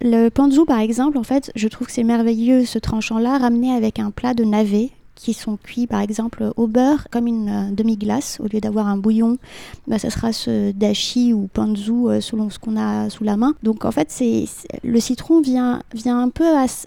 [0.00, 3.98] Le panzu, par exemple, en fait, je trouve que c'est merveilleux ce tranchant-là, ramené avec
[3.98, 8.40] un plat de navet qui sont cuits par exemple au beurre comme une euh, demi-glace
[8.40, 9.38] au lieu d'avoir un bouillon
[9.86, 13.54] bah, ça sera ce dashi ou panzu euh, selon ce qu'on a sous la main
[13.62, 14.46] donc en fait c'est
[14.82, 16.46] le citron vient vient un peu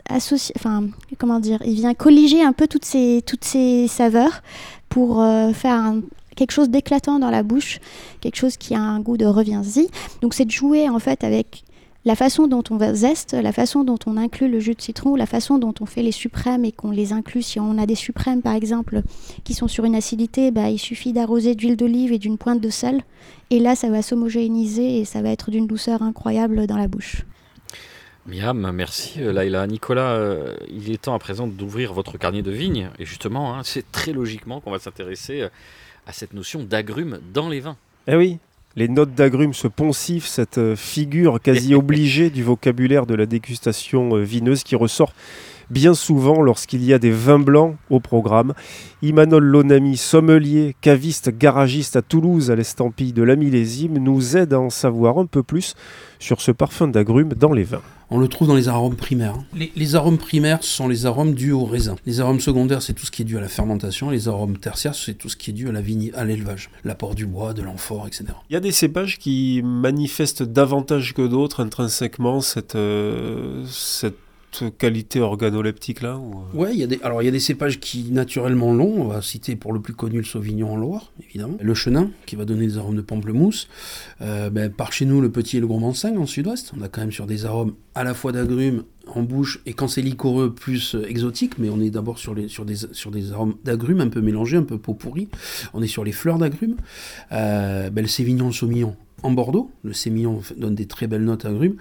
[0.09, 0.83] associer enfin
[1.17, 4.41] comment dire il vient colliger un peu toutes ces toutes ces saveurs
[4.89, 5.93] pour euh, faire
[6.37, 7.79] quelque chose d'éclatant dans la bouche,
[8.21, 9.89] quelque chose qui a un goût de reviens-y.
[10.21, 11.63] Donc c'est de jouer en fait avec
[12.07, 15.25] la façon dont on zeste, la façon dont on inclut le jus de citron, la
[15.25, 17.41] façon dont on fait les suprêmes et qu'on les inclut.
[17.41, 19.01] Si on a des suprêmes, par exemple,
[19.43, 22.69] qui sont sur une acidité, bah, il suffit d'arroser d'huile d'olive et d'une pointe de
[22.69, 23.01] sel.
[23.49, 27.25] Et là, ça va s'homogénéiser et ça va être d'une douceur incroyable dans la bouche.
[28.25, 29.67] Miam, merci euh, Laila.
[29.67, 32.89] Nicolas, euh, il est temps à présent d'ouvrir votre carnet de vigne.
[32.99, 35.49] Et justement, hein, c'est très logiquement qu'on va s'intéresser euh,
[36.05, 37.75] à cette notion d'agrumes dans les vins.
[38.07, 38.39] Eh oui,
[38.77, 44.15] les notes d'agrumes, ce poncif, cette euh, figure quasi obligée du vocabulaire de la dégustation
[44.15, 45.13] euh, vineuse qui ressort
[45.71, 48.53] bien souvent lorsqu'il y a des vins blancs au programme.
[49.01, 54.59] Imanol Lonami, sommelier, caviste, garagiste à Toulouse à l'estampille de la millésime, nous aide à
[54.59, 55.73] en savoir un peu plus
[56.19, 59.35] sur ce parfum d'agrumes dans les vins on le trouve dans les arômes primaires.
[59.75, 61.95] Les, arômes primaires sont les arômes dus au raisin.
[62.05, 64.09] Les arômes secondaires, c'est tout ce qui est dû à la fermentation.
[64.09, 67.61] Les arômes tertiaires, c'est tout ce qui est dû à l'élevage, l'apport du bois, de
[67.61, 68.25] l'amphore, etc.
[68.49, 74.15] Il y a des cépages qui manifestent davantage que d'autres intrinsèquement cette, euh, cette
[74.77, 76.41] qualité organoleptique là ou...
[76.53, 79.01] Euh ouais, il y a des alors il y a des cépages qui naturellement l'ont.
[79.01, 81.57] On va citer pour le plus connu le Sauvignon en Loire, évidemment.
[81.59, 83.67] Le Chenin qui va donner des arômes de pamplemousse.
[84.21, 86.71] Euh, ben, par chez nous, le Petit et le Gros Manseng en Sud-Ouest.
[86.77, 89.87] On a quand même sur des arômes à la fois d'agrumes en bouche et quand
[89.87, 93.55] c'est liquoreux plus euh, exotique, mais on est d'abord sur, sur, des, sur des arômes
[93.63, 95.27] d'agrumes un peu mélangés, un peu pot pourri.
[95.73, 96.77] On est sur les fleurs d'agrumes.
[97.29, 99.71] ben, le Sévignon, le Saumillon en Bordeaux.
[99.83, 101.75] Le Sémillon donne des très belles notes agrumes.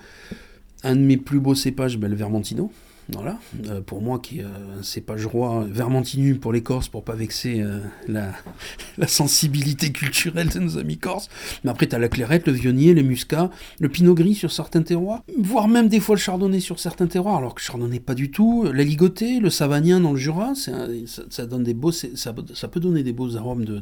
[0.87, 2.71] Un de mes plus beaux cépages, ben, le Vermentino.
[3.13, 3.39] Voilà,
[3.69, 7.61] euh, pour moi qui est un cépage roi, vermentinu pour les Corses, pour pas vexer
[7.61, 7.79] euh,
[8.09, 11.29] la, sensibilité culturelle de nos amis corses.
[11.63, 14.83] Mais après, tu as la clairette, le vionnier, le muscat, le pinot gris sur certains
[14.83, 18.33] terroirs, voire même des fois le chardonnay sur certains terroirs, alors que chardonnay pas du
[18.33, 18.65] tout.
[18.65, 23.13] La ligoté, le savagnin dans le Jura, ça, donne des beaux, ça, peut donner des
[23.13, 23.81] beaux arômes de,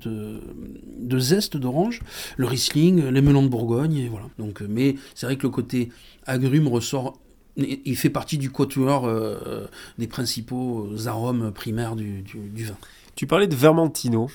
[0.00, 2.00] de, zeste d'orange.
[2.38, 4.26] Le Riesling, les melons de Bourgogne, voilà.
[4.38, 5.90] Donc, mais c'est vrai que le côté
[6.26, 7.18] agrume ressort
[7.56, 9.66] il fait partie du quatuor euh,
[9.98, 12.24] des principaux arômes primaires du,
[12.56, 12.76] vin.
[13.14, 14.28] Tu parlais de Vermentino,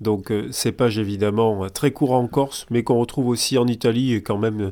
[0.00, 4.22] donc euh, cépage évidemment très courant en Corse, mais qu'on retrouve aussi en Italie et
[4.22, 4.70] quand même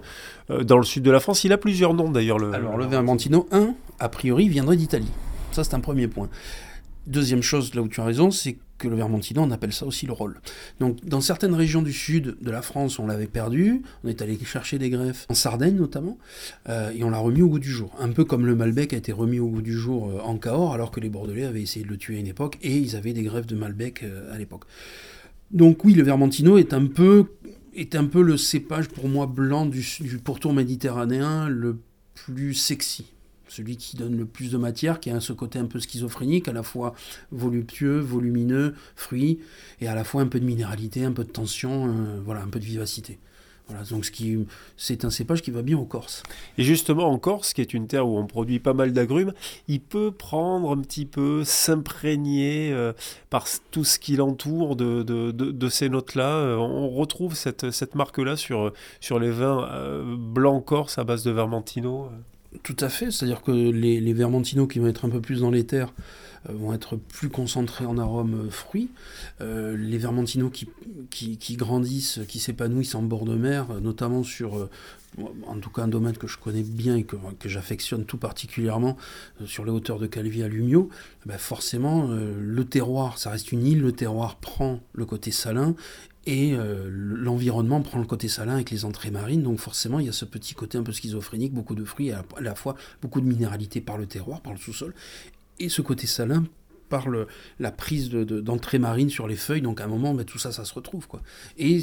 [0.51, 1.45] euh, dans le sud de la France.
[1.45, 2.39] Il a plusieurs noms d'ailleurs.
[2.39, 2.53] Le...
[2.53, 5.11] Alors le Vermentino 1, a priori, viendrait d'Italie.
[5.53, 6.29] Ça c'est un premier point.
[7.07, 10.07] Deuxième chose, là où tu as raison, c'est que le Vermentino, on appelle ça aussi
[10.07, 10.41] le rôle.
[10.81, 13.83] Donc, dans certaines régions du sud de la France, on l'avait perdu.
[14.05, 16.19] On est allé chercher des greffes, en Sardaigne notamment,
[16.69, 17.95] euh, et on l'a remis au goût du jour.
[17.99, 20.73] Un peu comme le Malbec a été remis au goût du jour euh, en Cahors,
[20.73, 23.13] alors que les Bordelais avaient essayé de le tuer à une époque, et ils avaient
[23.13, 24.65] des greffes de Malbec euh, à l'époque.
[25.51, 27.27] Donc, oui, le Vermentino est un peu,
[27.75, 29.83] le cépage pour moi blanc du
[30.23, 31.79] pourtour méditerranéen le
[32.15, 33.07] plus sexy
[33.59, 36.53] celui qui donne le plus de matière, qui a ce côté un peu schizophrénique, à
[36.53, 36.95] la fois
[37.33, 39.41] voluptueux, volumineux, fruit,
[39.81, 42.49] et à la fois un peu de minéralité, un peu de tension, euh, voilà, un
[42.49, 43.19] peu de vivacité.
[43.67, 44.13] Voilà, donc ce
[44.79, 46.23] c'est un cépage qui va bien en Corse.
[46.57, 49.35] Et justement en Corse, qui est une terre où on produit pas mal d'agrumes,
[49.67, 52.95] il peut prendre un petit peu, s'imprégner euh,
[53.29, 56.31] par tout ce qui l'entoure de, de, de, ces notes-là.
[56.37, 59.69] Euh, on retrouve cette, cette marque-là sur, sur les vins
[60.17, 62.11] blancs corse à base de Vermentino.
[62.63, 64.15] Tout à fait, c'est-à-dire que les, les
[64.69, 65.93] qui vont être un peu plus dans les terres
[66.49, 68.91] euh, vont être plus concentrés en arômes euh, fruits.
[69.41, 74.69] Euh, les vermentino qui, grandissent, qui s'épanouissent en bord de mer, notamment sur,
[75.47, 78.97] en tout cas un domaine que je connais bien et que, j'affectionne tout particulièrement,
[79.47, 80.91] sur les hauteurs de Calvi à Lumio,
[81.27, 85.75] ben forcément le terroir, ça reste une île, le terroir prend le côté salin
[86.29, 90.09] et euh, l'environnement prend le côté salin avec les entrées marines, donc forcément il y
[90.11, 93.27] a ce petit côté un peu schizophrénique, beaucoup de fruits, à la fois beaucoup de
[93.27, 94.95] minéralité par le terroir, par le sous-sol,
[95.59, 96.45] et ce côté salin
[96.91, 97.07] par
[97.59, 100.67] la prise d'entrée marine sur les feuilles, donc à un moment, ben, tout ça, ça
[100.67, 101.07] se retrouve.
[101.57, 101.81] Et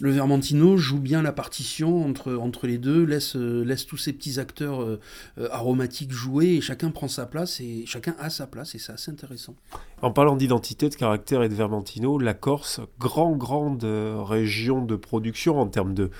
[0.00, 4.12] le Vermentino joue bien la partition entre, entre les deux, laisse, euh, laisse tous ces
[4.12, 4.98] petits acteurs euh,
[5.38, 8.92] euh, aromatiques jouer et chacun prend sa place et chacun a sa place et c'est
[8.92, 9.54] assez intéressant.
[10.02, 15.60] En parlant d'identité, de caractère et de Vermentino, la Corse, grand, grande région de production
[15.60, 16.10] en termes de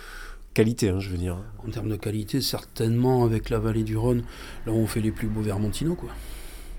[0.52, 1.38] qualité, hein, je veux dire.
[1.66, 4.24] En termes de qualité, certainement avec la vallée du Rhône,
[4.66, 6.10] là où on fait les plus beaux Vermentino, quoi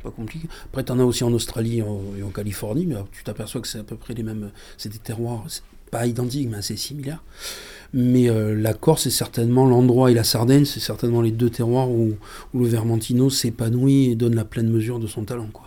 [0.02, 0.48] pas compliqué.
[0.66, 3.78] Après, tu en as aussi en Australie et en, Californie, mais tu t'aperçois que c'est
[3.78, 4.52] à peu près les mêmes.
[4.78, 5.46] C'est des terroirs,
[5.92, 7.22] pas identique, mais assez similaire.
[7.94, 11.90] Mais euh, la Corse est certainement l'endroit, et la Sardaigne, c'est certainement les deux terroirs
[11.90, 12.14] où,
[12.54, 15.50] le Vermentino s'épanouit et donne la pleine mesure de son talent.
[15.52, 15.66] Quoi.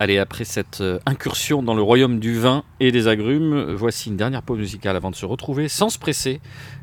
[0.00, 4.16] Allez, après cette euh, incursion dans le royaume du vin et des agrumes, voici une
[4.16, 6.40] dernière pause musicale avant de se retrouver, sans se presser,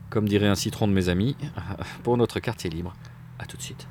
[0.10, 1.36] comme dirait un citron de mes amis,
[2.04, 2.94] pour notre quartier libre.
[3.40, 3.88] A tout de suite.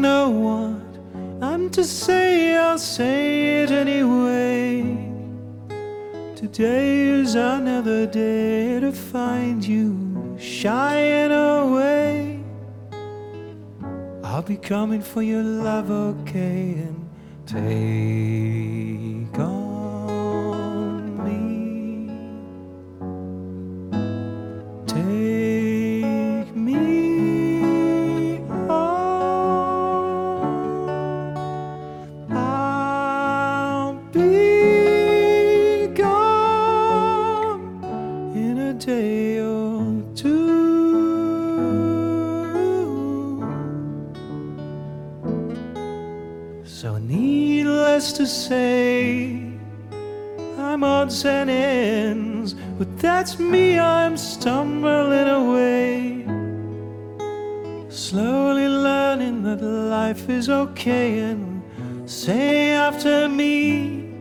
[0.00, 4.82] Know what I'm to say, I'll say it anyway.
[6.34, 12.40] Today is another day to find you shying away.
[14.22, 17.08] I'll be coming for your love, okay, and
[17.46, 19.05] take
[52.98, 56.24] that's me, I'm stumbling away.
[57.88, 61.62] Slowly learning that life is okay, and
[62.08, 64.12] say after me,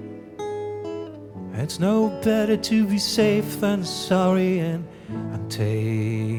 [1.54, 6.35] it's no better to be safe than sorry, and, and take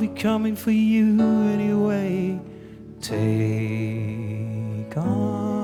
[0.00, 2.40] be coming for you anyway.
[3.02, 5.59] Take on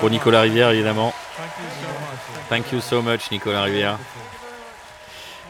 [0.00, 1.12] pour Nicolas Rivière, évidemment.
[2.48, 3.98] Thank you so much, Nicolas Rivière.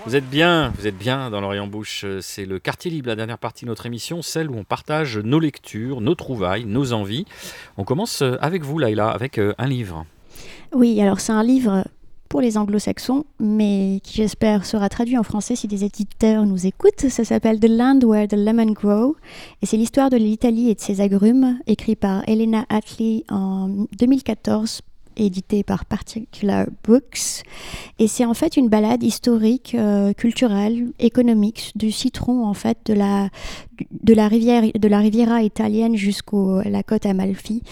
[0.06, 2.06] Vous êtes bien, vous êtes bien dans l'Orient Bouche.
[2.20, 5.40] C'est le quartier libre, la dernière partie de notre émission, celle où on partage nos
[5.40, 7.26] lectures, nos trouvailles, nos envies.
[7.76, 10.06] On commence avec vous, Laïla, avec euh, un livre.
[10.72, 11.84] Oui, alors c'est un livre
[12.28, 17.08] pour les anglo-saxons, mais qui j'espère sera traduit en français si des éditeurs nous écoutent.
[17.08, 19.16] Ça s'appelle The Land Where the Lemon Grow,
[19.62, 23.68] et c'est l'histoire de l'Italie et de ses agrumes, écrit par Elena Attlee en
[23.98, 24.82] 2014
[25.18, 27.42] édité par Particular Books.
[27.98, 32.94] Et c'est en fait une balade historique, euh, culturelle, économique du citron en fait de
[32.94, 33.28] la
[34.02, 37.62] de la rivière de la Riviera italienne jusqu'au la côte Amalfi.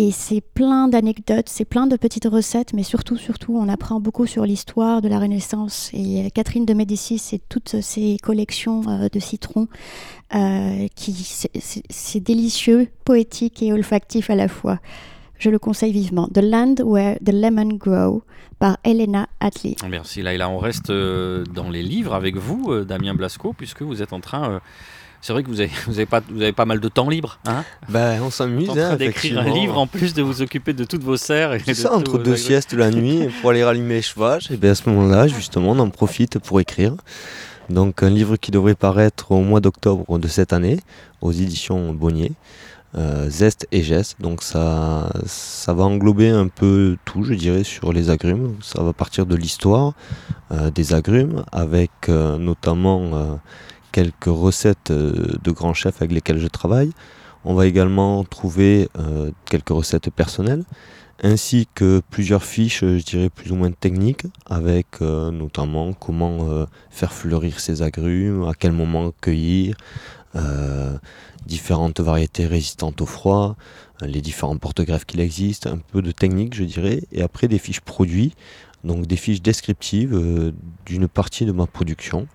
[0.00, 4.26] Et c'est plein d'anecdotes, c'est plein de petites recettes, mais surtout, surtout, on apprend beaucoup
[4.26, 5.90] sur l'histoire de la Renaissance.
[5.92, 9.66] Et Catherine de Médicis et toutes ses collections euh, de citrons,
[10.36, 11.12] euh, qui
[11.58, 14.78] c'est délicieux, poétique et olfactif à la fois.
[15.38, 16.28] Je le conseille vivement.
[16.34, 18.22] The Land Where the Lemon Grow
[18.58, 19.76] par Elena Attlee.
[19.88, 20.48] Merci Laïla.
[20.48, 24.20] On reste euh, dans les livres avec vous, euh, Damien Blasco, puisque vous êtes en
[24.20, 24.50] train.
[24.50, 24.58] euh,
[25.20, 27.38] c'est vrai que vous avez, vous, avez pas, vous avez pas mal de temps libre.
[27.46, 27.64] Hein?
[27.88, 30.84] Ben, on s'amuse, en hein, train d'écrire un livre en plus de vous occuper de
[30.84, 31.54] toutes vos serres.
[31.54, 34.72] et de ça, entre deux siestes la nuit, pour aller rallumer les chevaux, et bien
[34.72, 36.94] à ce moment-là, justement, on en profite pour écrire.
[37.68, 40.80] Donc un livre qui devrait paraître au mois d'octobre de cette année,
[41.20, 42.32] aux éditions Bonnier.
[43.28, 44.20] Zeste et geste.
[44.20, 48.56] Donc ça, ça va englober un peu tout, je dirais, sur les agrumes.
[48.62, 49.92] Ça va partir de l'histoire
[50.74, 53.40] des agrumes, avec notamment
[53.92, 56.92] quelques recettes de grands chefs avec lesquels je travaille.
[57.44, 58.88] On va également trouver
[59.44, 60.64] quelques recettes personnelles
[61.22, 66.66] ainsi que plusieurs fiches, je dirais plus ou moins techniques, avec euh, notamment comment euh,
[66.90, 69.76] faire fleurir ces agrumes, à quel moment cueillir,
[70.36, 70.96] euh,
[71.46, 73.56] différentes variétés résistantes au froid,
[74.00, 77.80] les différents porte-greffes qu'il existe, un peu de technique je dirais, et après des fiches
[77.80, 78.34] produits,
[78.84, 80.52] donc des fiches descriptives
[80.86, 82.28] d'une partie de ma production.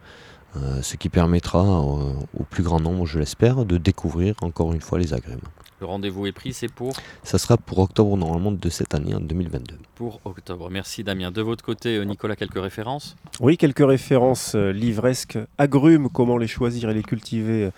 [0.82, 5.14] ce qui permettra au plus grand nombre, je l'espère, de découvrir encore une fois les
[5.14, 5.40] agrumes.
[5.84, 9.20] Le rendez-vous est pris, c'est pour Ça sera pour octobre normalement de cette année, en
[9.20, 9.76] 2022.
[9.96, 10.70] Pour octobre.
[10.70, 11.30] Merci Damien.
[11.30, 15.38] De votre côté, euh, Nicolas, quelques références Oui, quelques références euh, livresques.
[15.58, 17.72] Agrumes, comment les choisir et les cultiver euh,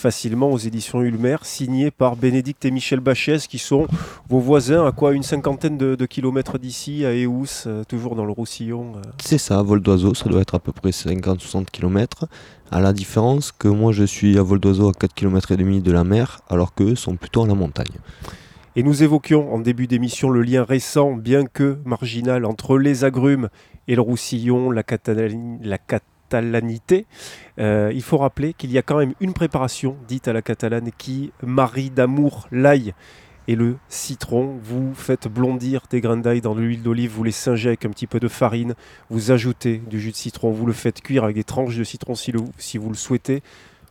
[0.00, 3.86] facilement aux éditions Ulmer, signé par Bénédicte et Michel Bachès, qui sont
[4.28, 8.32] vos voisins à quoi une cinquantaine de, kilomètres d'ici, à Eous, euh, toujours dans le
[8.32, 8.94] Roussillon.
[8.96, 9.02] Euh.
[9.22, 12.26] C'est ça, vol d'oiseau, ça doit être à peu près 50-60 km.
[12.72, 15.80] À la différence que moi je suis à vol d'oiseau à 4 km et demi
[15.80, 17.96] de la mer, alors qu'eux sont plutôt à la montagne.
[18.76, 23.48] Et nous évoquions en début d'émission le lien récent, bien que marginal, entre les agrumes
[23.88, 27.06] et le Roussillon, la, catalanité.
[27.58, 30.90] Euh, il faut rappeler qu'il y a quand même une préparation dite à la catalane
[30.96, 32.94] qui marie d'amour l'ail
[33.50, 34.58] et le citron.
[34.62, 38.06] Vous faites blondir des grains d'ail dans l'huile d'olive, vous les singez avec un petit
[38.06, 38.74] peu de farine,
[39.10, 42.14] vous ajoutez du jus de citron, vous le faites cuire avec des tranches de citron
[42.14, 43.42] si, si vous le souhaitez.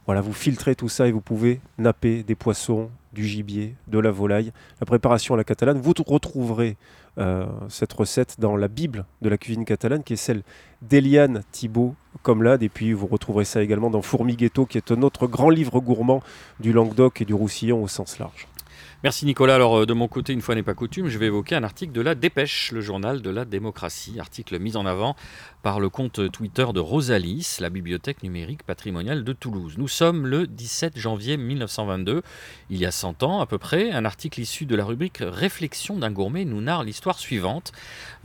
[0.06, 4.12] Voilà, vous filtrez tout ça et vous pouvez napper des poissons, du gibier, de la
[4.12, 4.54] volaille.
[4.80, 6.78] La préparation à la catalane, vous retrouverez
[7.18, 10.44] euh, cette recette dans la Bible de la cuisine catalane, qui est celle
[10.82, 12.64] d'Eliane Thibault Comlade.
[12.64, 16.24] Et puis vous retrouverez ça également dans Fourmiguetto, qui est un autre grand livre gourmand
[16.62, 18.48] du Languedoc et du Roussillon au sens large.
[19.02, 19.56] Merci Nicolas.
[19.56, 21.94] Alors euh, de mon côté, une fois n'est pas coutume, je vais évoquer un article
[21.94, 25.16] de la Dépêche, le journal de la démocratie, article mis en avant
[25.64, 29.76] par le compte Twitter de Rosalis, la bibliothèque numérique patrimoniale de Toulouse.
[29.78, 32.24] Nous sommes le 17 janvier 1922,
[32.70, 33.92] il y a 100 ans à peu près.
[33.92, 37.72] Un article issu de la rubrique Réflexion d'un gourmet nous narre l'histoire suivante.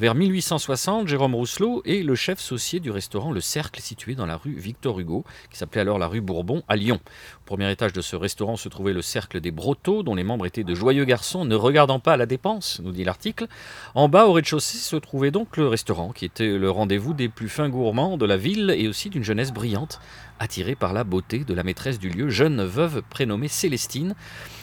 [0.01, 4.37] Vers 1860, Jérôme Rousselot est le chef saucier du restaurant Le Cercle situé dans la
[4.37, 6.99] rue Victor Hugo, qui s'appelait alors la rue Bourbon à Lyon.
[7.45, 10.47] Au premier étage de ce restaurant se trouvait le Cercle des Brotteaux, dont les membres
[10.47, 13.49] étaient de joyeux garçons ne regardant pas la dépense, nous dit l'article.
[13.95, 17.51] En bas, au rez-de-chaussée, se trouvait donc le restaurant, qui était le rendez-vous des plus
[17.51, 20.01] fins gourmands de la ville et aussi d'une jeunesse brillante,
[20.39, 24.15] attirée par la beauté de la maîtresse du lieu, jeune veuve prénommée Célestine,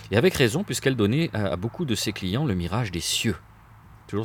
[0.09, 3.35] et avec raison puisqu'elle donnait à beaucoup de ses clients le mirage des cieux.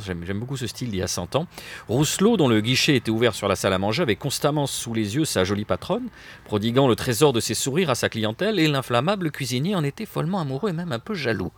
[0.05, 1.47] J'aime beaucoup ce style d'il y a 100 ans.
[1.87, 5.15] Rousselot, dont le guichet était ouvert sur la salle à manger, avait constamment sous les
[5.15, 6.09] yeux sa jolie patronne,
[6.45, 10.39] prodiguant le trésor de ses sourires à sa clientèle, et l'inflammable cuisinier en était follement
[10.39, 11.51] amoureux et même un peu jaloux.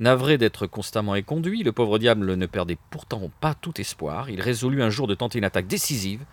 [0.00, 4.30] Navré d'être constamment éconduit, le pauvre diable ne perdait pourtant pas tout espoir.
[4.30, 6.24] Il résolut un jour de tenter une attaque décisive.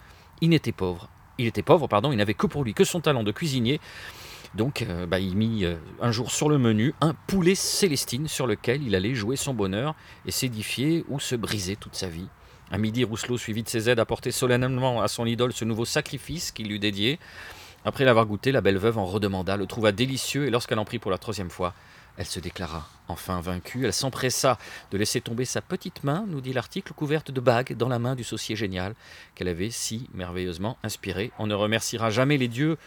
[0.42, 1.10] Il n'était pauvre.
[1.38, 3.80] Il était pauvre, pardon, il n'avait que pour lui que son talent de cuisinier.
[4.56, 8.48] Donc, euh, bah, il mit euh, un jour sur le menu un poulet célestine sur
[8.48, 9.96] lequel il allait jouer son bonheur
[10.26, 12.28] et s'édifier ou se briser toute sa vie.
[12.70, 16.52] À midi, Rousselot, suivi de ses aides, apportait solennellement à son idole ce nouveau sacrifice
[16.52, 17.20] qu'il lui dédiait.
[17.84, 21.00] Après l'avoir goûté, la belle veuve en redemanda, le trouva délicieux et lorsqu'elle en prit
[21.00, 21.74] pour la troisième fois,
[22.18, 23.86] elle se déclara enfin vaincue.
[23.86, 24.58] Elle s'empressa
[24.92, 28.16] de laisser tomber sa petite main, nous dit l'article, couverte de bagues dans la main
[28.16, 28.94] du saucier génial
[29.36, 31.32] qu'elle avait si merveilleusement inspiré.
[31.40, 32.78] On ne remerciera jamais les dieux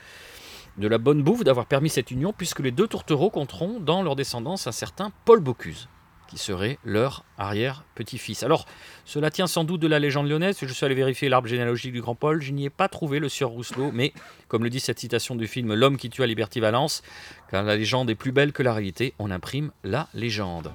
[0.78, 4.16] de la bonne bouffe d'avoir permis cette union, puisque les deux tourtereaux compteront dans leur
[4.16, 5.88] descendance un certain Paul Bocuse
[6.26, 8.42] qui serait leur arrière-petit-fils.
[8.42, 8.66] Alors,
[9.04, 10.56] cela tient sans doute de la légende lyonnaise.
[10.60, 12.42] Je suis allé vérifier l'arbre généalogique du grand Paul.
[12.42, 14.12] Je n'y ai pas trouvé le sieur Rousselot, mais
[14.48, 17.02] comme le dit cette citation du film L'homme qui tua Liberty Valence,
[17.50, 20.72] car la légende est plus belle que la réalité, on imprime la légende.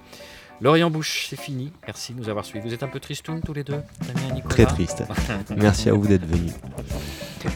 [0.62, 1.72] Lorient Bouche, c'est fini.
[1.88, 2.68] Merci de nous avoir suivis.
[2.68, 5.04] Vous êtes un peu tristoun tous les deux, Damien et Nicolas Très triste.
[5.56, 6.54] Merci à vous d'être venus.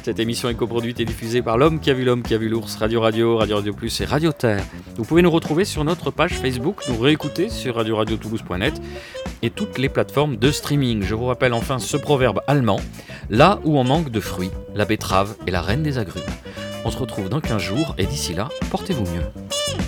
[0.03, 2.49] Cette émission est coproduite et diffusée par l'homme qui a vu l'homme qui a vu
[2.49, 4.63] l'ours, Radio Radio, Radio Radio Plus et Radio Terre.
[4.95, 8.81] Vous pouvez nous retrouver sur notre page Facebook, nous réécouter sur radio-radio-toulouse.net
[9.41, 11.03] et toutes les plateformes de streaming.
[11.03, 12.79] Je vous rappelle enfin ce proverbe allemand
[13.29, 16.23] là où on manque de fruits, la betterave est la reine des agrumes.
[16.85, 19.82] On se retrouve dans 15 jours et d'ici là, portez-vous mieux.